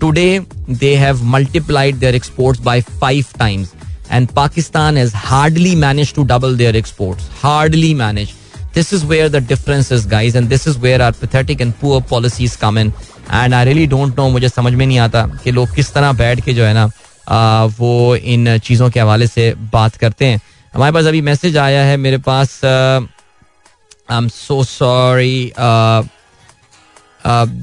[0.00, 3.74] Today, they have multiplied their exports by five times.
[4.10, 7.28] And Pakistan has hardly managed to double their exports.
[7.40, 8.34] Hardly managed.
[8.72, 10.34] This is where the difference is, guys.
[10.34, 12.92] And this is where our pathetic and poor policies come in.
[13.32, 16.40] And I really don't know मुझे समझ में नहीं आता कि लोग किस तरह बैठ
[16.44, 16.88] के जो है ना
[17.28, 20.40] आ, वो इन चीज़ों के हवाले से बात करते हैं
[20.74, 25.52] हमारे पास अभी मैसेज आया है मेरे पास आई एम सो सॉरी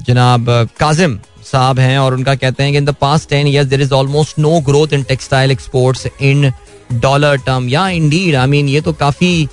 [0.08, 0.46] जनाब
[0.80, 1.18] काजिम
[1.50, 4.38] साहब हैं और उनका कहते हैं कि in the past ten years there is almost
[4.38, 6.52] no growth in textile exports in
[6.92, 9.48] dollar term या इंडीड आई मीन ये तो काफ़ी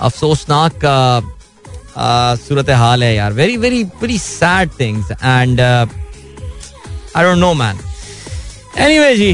[0.00, 0.80] अफसोसनाक
[2.40, 7.78] सूरत हाल है यार। Very very very sad things and I don't know man
[8.78, 9.32] anyway ji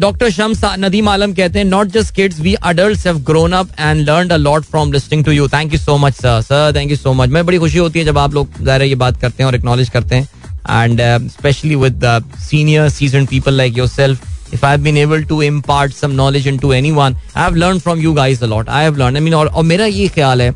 [0.00, 4.00] doctor Shams Nadeem Alam कहते हैं not just kids we adults have grown up and
[4.08, 6.96] learn a lot from listening to you thank you so much sir sir thank you
[6.96, 9.46] so much मैं बड़ी खुशी होती है जब आप लोग ज़ाहिर ये बात करते हैं
[9.46, 10.28] और एक्नॉलेज करते हैं।
[10.66, 15.40] And uh, especially with uh, senior seasoned people like yourself if i've been able to
[15.40, 18.68] impart some knowledge into anyone i have learned from you guys a lot.
[18.68, 20.50] I have learned i mean और, और मेरा ये ख्याल है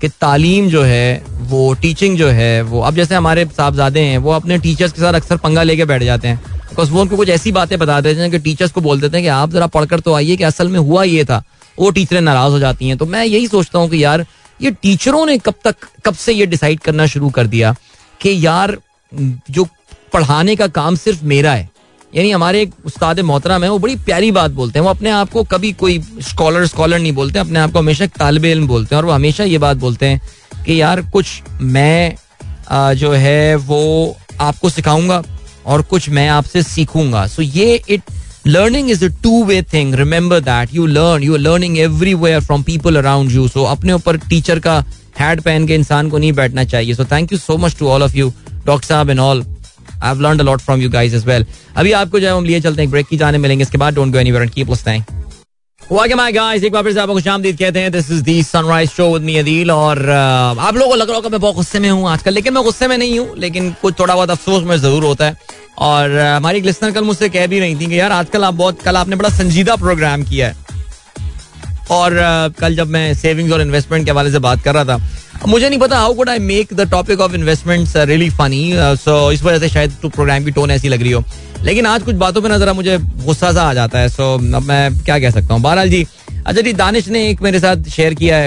[0.00, 4.30] कि तालीम जो है वो टीचिंग जो है वो अब जैसे हमारे साहबजादे हैं वो
[4.32, 7.52] अपने टीचर्स के साथ अक्सर पंगा लेके बैठ जाते हैं। बिकॉज़ वो उनको कुछ ऐसी
[7.52, 10.14] बातें बता देते हैं कि टीचर्स को बोल देते हैं कि आप जरा पढ़कर तो
[10.14, 11.42] आइए कि असल में हुआ ये था
[11.78, 14.26] वो टीचरें नाराज़ हो जाती हैं। तो मैं यही सोचता हूँ कि यार
[14.62, 17.74] ये टीचरों ने कब तक कब से ये डिसाइड करना शुरू कर दिया
[18.20, 18.76] कि यार
[19.50, 19.66] जो
[20.12, 21.68] पढ़ाने का काम सिर्फ़ मेरा है,
[22.12, 25.30] यानी हमारे एक उस्ताद मोहतरम है, वो बड़ी प्यारी बात बोलते हैं, वो अपने आप
[25.30, 29.02] को कभी कोई स्कॉलर स्कॉलर नहीं बोलते, अपने आप को हमेशा तालब इल्म बोलते हैं,
[29.02, 30.20] और वो हमेशा ये बात बोलते हैं
[30.64, 32.14] कि यार कुछ मैं
[32.96, 35.22] जो है वो आपको सिखाऊँगा
[35.66, 38.02] और कुछ मैं आपसे सीखूँगा। सो ये it
[38.46, 42.62] learning is a two way thing remember that you learn you learning every everywhere from
[42.62, 44.84] people around you so अपने ऊपर टीचर का
[45.18, 48.02] हैड पहन के इंसान को नहीं बैठना चाहिए। So thank you so much to all
[48.02, 48.32] of you
[48.66, 49.44] doctor साहब and all
[50.02, 51.46] I have learned a lot from you guys as well
[51.76, 54.12] अभी आपको जो है हम लिए चलते हैं ब्रेक की जाने मिलेंगे इसके बाद don't
[54.12, 55.04] go anywhere and keep listening
[55.90, 56.64] back guys?
[56.64, 57.14] एक बार फिर से आपको
[57.58, 60.94] कहते हैं this is the sunrise show with me Adeel और uh, आप लोगों को
[60.94, 63.38] लग रहा होगा मैं बहुत गुस्से में हूँ आजकल लेकिन मैं गुस्से में नहीं हूँ
[63.38, 65.36] लेकिन कुछ थोड़ा बहुत अफसोस में ज़रूर होता है।
[65.78, 68.96] और uh, हमारी कल मुझसे कह भी रही थी कि यार आजकल आप बहुत कल
[68.96, 70.56] आपने बड़ा संजीदा प्रोग्राम किया है।
[71.92, 72.16] और
[72.58, 75.78] कल जब मैं सेविंग्स और इन्वेस्टमेंट के हवाले से बात कर रहा था मुझे नहीं
[75.78, 78.70] पता how could I make the topic of investments really funny
[79.04, 81.24] so इस वजह से शायद तो प्रोग्राम की टोन ऐसी लग रही हो।
[81.64, 84.54] लेकिन आज कुछ बातों पे ना जरा मुझे गुस्सा सा आ जाता है सो so,
[84.54, 86.06] अब मैं क्या कह सकता हूँ। बहरहाल जी
[86.46, 88.46] अच्छा जी दानिश ने एक मेरे साथ शेयर किया है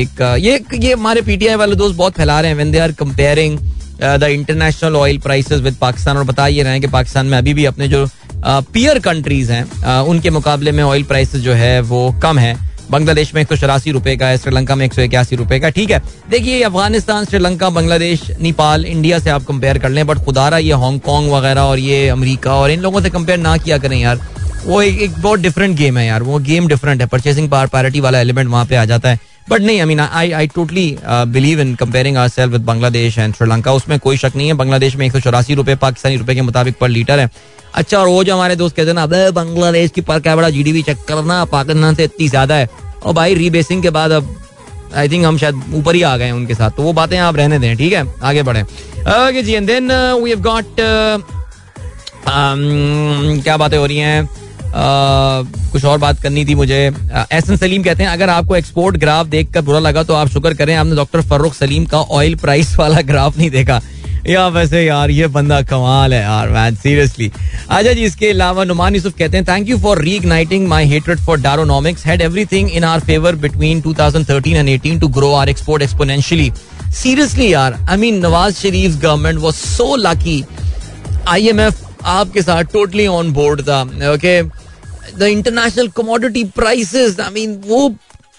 [0.00, 3.58] एक ये ये हमारे पीटीआई वाले दोस्त बहुत फैला रहे हैं when they are comparing
[4.02, 7.54] the international oil prices with Pakistan और बता ये रहे हैं कि पाकिस्तान में अभी
[7.54, 8.06] भी अपने जो
[8.44, 12.58] पियर कंट्रीज़ हैं उनके मुकाबले में ऑयल प्राइसेस जो है वो कम है।
[12.90, 15.68] बांग्लादेश में एक सौ चौरासी रुपए का है श्रीलंका में एक सौ इक्यासी रुपए का।
[15.70, 20.58] ठीक है। देखिए अफ़गानिस्तान श्रीलंका बांग्लादेश नेपाल इंडिया से आप कंपेयर कर लें बट खुदारा
[20.58, 24.26] ये हांगकॉन्ग वगैरह और ये अमेरिका और इन लोगों से कंपेयर ना किया करें यार।
[24.64, 28.00] वो एक, एक बहुत डिफरेंट गेम है यार। वो गेम डिफरेंट है। परचेसिंग पावर पैरिटी
[28.00, 29.18] वाला एलिमेंट वहाँ पे आ जाता है।
[29.48, 33.34] बट नहीं I mean I I totally believe in comparing our self with Bangladesh and
[33.34, 36.42] Sri Lanka उसमें कोई शक नहीं है बांग्लादेश में एक सौ चौरासी रुपए, पाकिस्तानी रुपए के
[36.42, 37.30] मुताबिक पर लीटर है।
[37.74, 40.50] अच्छा और वो जो हमारे दोस्त कहते हैं ना, अबे बांग्लादेश की पर क्या बड़ा
[40.50, 42.68] जी जीडीपी चेक करना, पाकिस्तान से इतनी ज़्यादा है?
[43.02, 44.36] और भाई रीबेसिंग के बाद अब
[44.94, 47.58] आई थिंक हम शायद ऊपर ही आ गए उनके साथ। तो वो बातें आप रहने
[47.58, 48.04] दें, ठीक है?
[48.22, 50.66] आगे बढ़े। Okay ji and then we have got
[53.42, 54.28] क्या बातें हो रही हैं?
[54.74, 59.52] कुछ और बात करनी थी मुझे। एहसन सलीम कहते हैं, अगर आपको एक्सपोर्ट ग्राफ देख
[59.54, 63.00] कर बुरा लगा तो आप शुक्र करें, आपने डॉक्टर फर्रुख सलीम का ऑयल प्राइस वाला
[63.02, 63.80] ग्राफ नहीं देखा।
[64.26, 67.30] या वैसे यार, ये बंदा कमाल है यार मैन सीरियसली
[67.68, 71.40] अच्छा जी, इसके अलावा नुमान यूसुफ कहते हैं thank you for reigniting my hatred for
[71.40, 76.50] Daronomics had everything in our favour between 2013 and 18 to grow our export exponentially
[76.94, 80.42] seriously यार I mean Nawaz Sharif government was so lucky
[81.28, 83.82] IMF आपके साथ totally on board था
[84.12, 84.42] okay
[85.18, 87.88] the international commodity prices I mean वो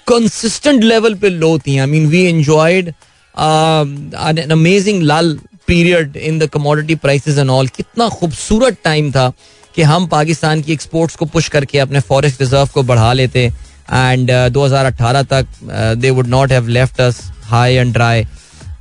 [0.08, 1.78] consistent level पे low थी.
[1.78, 5.38] I mean we enjoyed an amazing Lal
[5.68, 9.32] period in the commodity prices and all कितना खूबसूरत time था
[9.76, 13.46] कि हम पाकिस्तान की एक्सपोर्ट्स को पुश करके अपने फॉरेस्ट रिज़र्व को बढ़ा लेते
[13.94, 15.48] एंड uh, 2018 तक
[15.98, 18.26] they would not have left us high and dry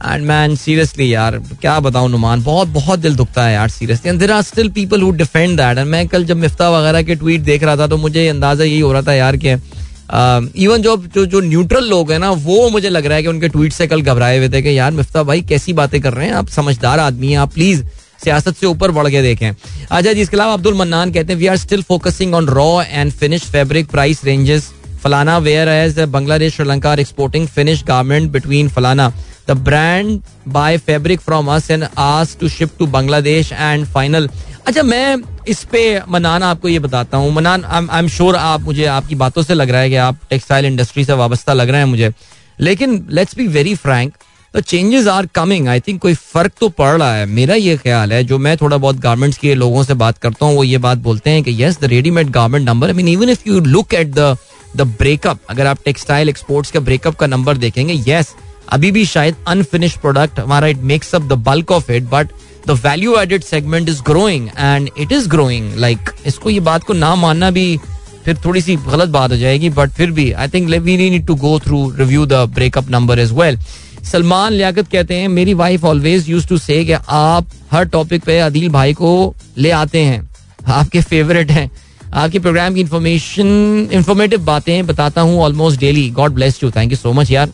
[0.03, 2.42] and man seriously यार, क्या बताऊँ नुमान?
[2.42, 5.78] बहुत बहुत दिल दुखता है यार seriously and there are still people who defend that
[5.78, 8.80] and मैं कल जब मिफ्ता वगैरह के ट्वीट देख रहा था तो मुझे अंदाज़ा यही
[8.80, 9.57] हो रहा था यार कि
[10.62, 13.48] इवन जो जो जो न्यूट्रल लोग हैं ना, वो मुझे लग रहा है कि उनके
[13.48, 16.34] ट्वीट से कल घबराए हुए थे कि यार, मिफ्ता भाई, कैसी बातें कर रहे हैं?
[16.34, 17.84] आप समझदार आदमी हैं, आप प्लीज़
[18.24, 21.46] सियासत से ऊपर बढ़ के देखें। अच्छा जी, इसके अलावा अब्दुल मन्नान कहते हैं we
[21.46, 24.70] are still focusing on raw and finish fabric price ranges
[25.03, 25.38] फलाना
[25.68, 29.12] whereas, Bangladesh, Sri Lanka are exporting finish garment between फलाना.
[29.49, 34.28] The brand buy fabric from us and as to ship to Bangladesh and final
[34.66, 35.16] अच्छा मैं
[35.49, 39.43] इस पे मनान आपको ये बताता हूँ। मनान आई एम श्योर आप, मुझे आपकी बातों
[39.43, 42.12] से लग रहा है कि आप टेक्सटाइल इंडस्ट्री से वाबस्ता लग रहे हैं मुझे।
[42.61, 44.12] लेकिन let's be very frank
[44.55, 48.12] the changes are coming I think कोई फ़र्क तो पड़ रहा है। मेरा ये ख्याल
[48.12, 50.99] है, जो मैं थोड़ा बहुत गारमेंट्स के लोगों से बात करता हूँ, वो ये बात
[50.99, 54.14] बोलते हैं कि yes the readymade garment number I mean even if you look at
[54.14, 54.36] the
[54.76, 58.34] the breakup अगर आप टेक्सटाइल एक्सपोर्ट्स का ब्रेकअप का नंबर देखेंगे येस
[58.73, 62.29] अभी भी शायद अनफिनिश प्रोडक्ट हमारा it makes up the bulk of it but
[62.66, 66.93] the value added segment is growing and it is growing like इसको ये बात को
[66.95, 67.77] ना मानना भी
[68.25, 71.35] फिर थोड़ी सी गलत बात हो जाएगी बट फिर भी I think we need to
[71.35, 73.59] go through review the breakup number is well
[74.05, 78.68] Salman Liaquat कहते हैं, मेरी वाइफ ऑलवेज यूज़ टू से आप हर टॉपिक पे अदील
[78.68, 80.29] भाई को ले आते हैं।
[80.66, 81.71] आपके फेवरेट हैं।
[82.12, 86.97] आपके प्रोग्राम की इन्फॉर्मेशन इन्फॉर्मेटिव बातें बताता हूँ almost daily God bless you thank you
[86.97, 87.51] so much यार.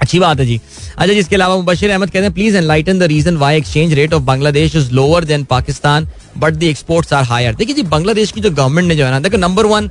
[0.00, 0.60] अच्छी बात है जी।
[0.98, 4.22] अच्छा जिसके अलावा मुबशिर अहमद कहते हैं please enlighten the reason why exchange rate of
[4.24, 6.08] Bangladesh is lower than Pakistan
[6.38, 9.20] but the exports are higher देखिए जी बांग्लादेश की जो गवर्नमेंट ने जो है ना,
[9.20, 9.90] देखो नंबर वन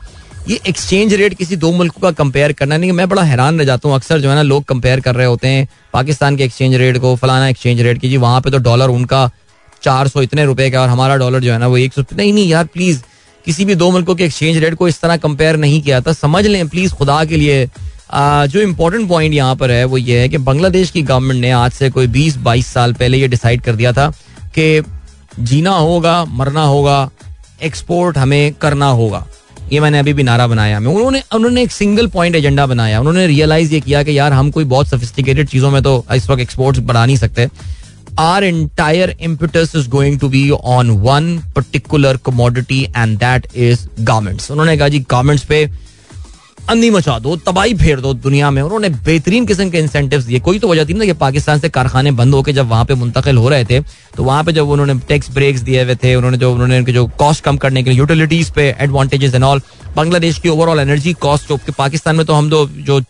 [0.50, 3.88] ये एक्सचेंज रेट किसी दो मुल्कों का कंपेयर करना नहीं मैं बड़ा हैरान रह जाता
[3.88, 6.98] हूँ, अक्सर जो है ना, लोग कंपेयर कर रहे होते हैं, पाकिस्तान के एक्सचेंज रेट
[6.98, 9.30] को, फलाना एक्सचेंज रेट की जी वहाँ पे तो डॉलर उनका
[9.84, 12.34] चार सौ इतने रुपए का और हमारा डॉलर जो है ना, वो एक सौ नहीं
[12.34, 13.02] नहीं यार प्लीज़
[13.46, 16.46] किसी भी दो मुल्कों के एक्सचेंज रेट को इस तरह कंपेयर नहीं किया था। समझ
[16.46, 17.66] लें प्लीज़ खुदा के लिए
[18.12, 21.72] जो इम्पोर्टेंट पॉइंट यहाँ पर है, वो ये है कि बांग्लादेश की गवर्नमेंट ने आज
[21.72, 24.10] से कोई बीस बाईस साल पहले ये डिसाइड कर दिया था
[24.58, 24.84] कि
[25.40, 27.10] जीना होगा, मरना होगा
[27.64, 29.26] एक्सपोर्ट हमें करना होगा।
[29.72, 33.26] ये मैंने अभी भी नारा बनाया। मैं, उन्होंने उन्होंने एक सिंगल पॉइंट एजेंडा बनाया। उन्होंने
[33.28, 36.80] रियलाइज़ ये किया कि यार, हम कोई बहुत सोफिस्टिकेटेड चीज़ों में तो इस वक्त एक्सपोर्ट्स
[36.82, 37.48] बढ़ा नहीं सकते।
[38.20, 44.50] Our entire impetus is going to be on one particular commodity and that is garments
[44.52, 45.66] उन्होंने कहा, जी गारमेंट्स पे
[46.70, 50.60] अंधी मचा दो, तबाही फेर दो दुनिया में। उन्होंने बेहतरीन किस्म के इंसेंटिव दिए। कोई
[50.60, 53.50] तो वजह थी ना कि पाकिस्तान से कारखाने बंद होकर जब वहाँ पे मुंतकिल हो
[53.50, 53.80] रहे थे
[54.16, 57.06] तो वहाँ पे जब उन्होंने टैक्स ब्रेक्स दिए हुए थे, उन्होंने जो, उन्होंने उनके जो
[57.20, 59.62] कॉस्ट कम करने के लिए यूटिलिटीज पे एडवांटेजेस एंड ऑल
[59.96, 63.02] बांग्लादेश की ओवरऑल एनर्जी कॉस्ट जो पाकिस्तान में तो हम तो जो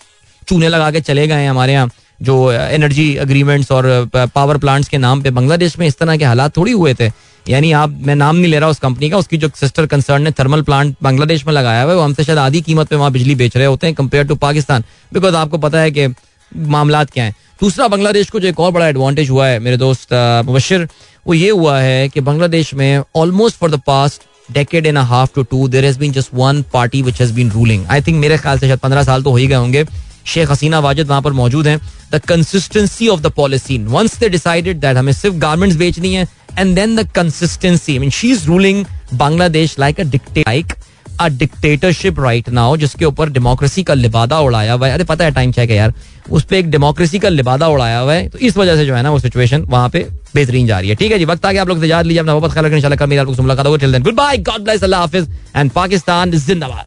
[0.47, 1.89] चूने लगा के चले गए हैं हमारे यहाँ,
[2.22, 6.55] जो एनर्जी अग्रीमेंट्स और पावर प्लांट्स के नाम पे बांग्लादेश में इस तरह के हालात
[6.58, 7.10] थोड़ी हुए थे।
[7.50, 10.32] यानी आप, मैं नाम नहीं ले रहा उस कंपनी का, उसकी जो सिस्टर कंसर्न ने
[10.32, 13.36] थर्मल प्लांट बांग्लादेश में लगाया हुआ है, वो हमसे शायद आधी कीमत पे वहाँ बिजली
[13.36, 14.84] बेच रहे होते हैं कंपेयर टू पाकिस्तान।
[15.14, 16.08] बिकॉज़ आपको पता है कि
[16.52, 20.14] मामला क्या है। दूसरा बांग्लादेश को जो एक और बड़ा एडवांटेज हुआ है, मेरे दोस्त
[20.45, 20.88] मुबशर,
[21.28, 24.22] वो ये हुआ है कि बांग्लादेश में almost for the past
[24.54, 27.86] decade in half to to there has been just one party which has been ruling
[27.86, 29.84] I think मेरे ख्याल से शायद पंद्रह साल तो हो ही गए होंगे।
[30.28, 31.80] शेख हसीना वाजिद वहाँ पर मौजूद हैं।
[32.11, 36.28] The consistency of the policy once they decided that हमें सिर्फ़ गारमेंट्स बेचनी है
[36.59, 40.73] and then the consistency I mean she is ruling Bangladesh like a dicta like
[41.19, 45.32] a dictatorship right now जिसके ऊपर डेमोक्रेसी का लिबादा उड़ाया हुआ है। अरे, पता है
[45.32, 45.93] टाइम चाहिए यार।
[46.32, 49.01] उस पर एक डेमोक्रेसी का लिबादा उड़ाया हुआ है। तो इस वजह से जो है
[49.03, 51.67] ना, वो सिचुएशन वहाँ पे बेहतरीन जा रही है। ठीक है जी, वक्त आगे आप
[51.67, 54.03] लोग तजाद लीजिए, अपना बहुत ख्याल रखें। इंशाल्लाह कल मेरे आपको मुलाकात होगी। Till then
[54.15, 56.75] goodbye God bless अल्लाह हाफिज एंड पाकिस्तान जिंदाबाद।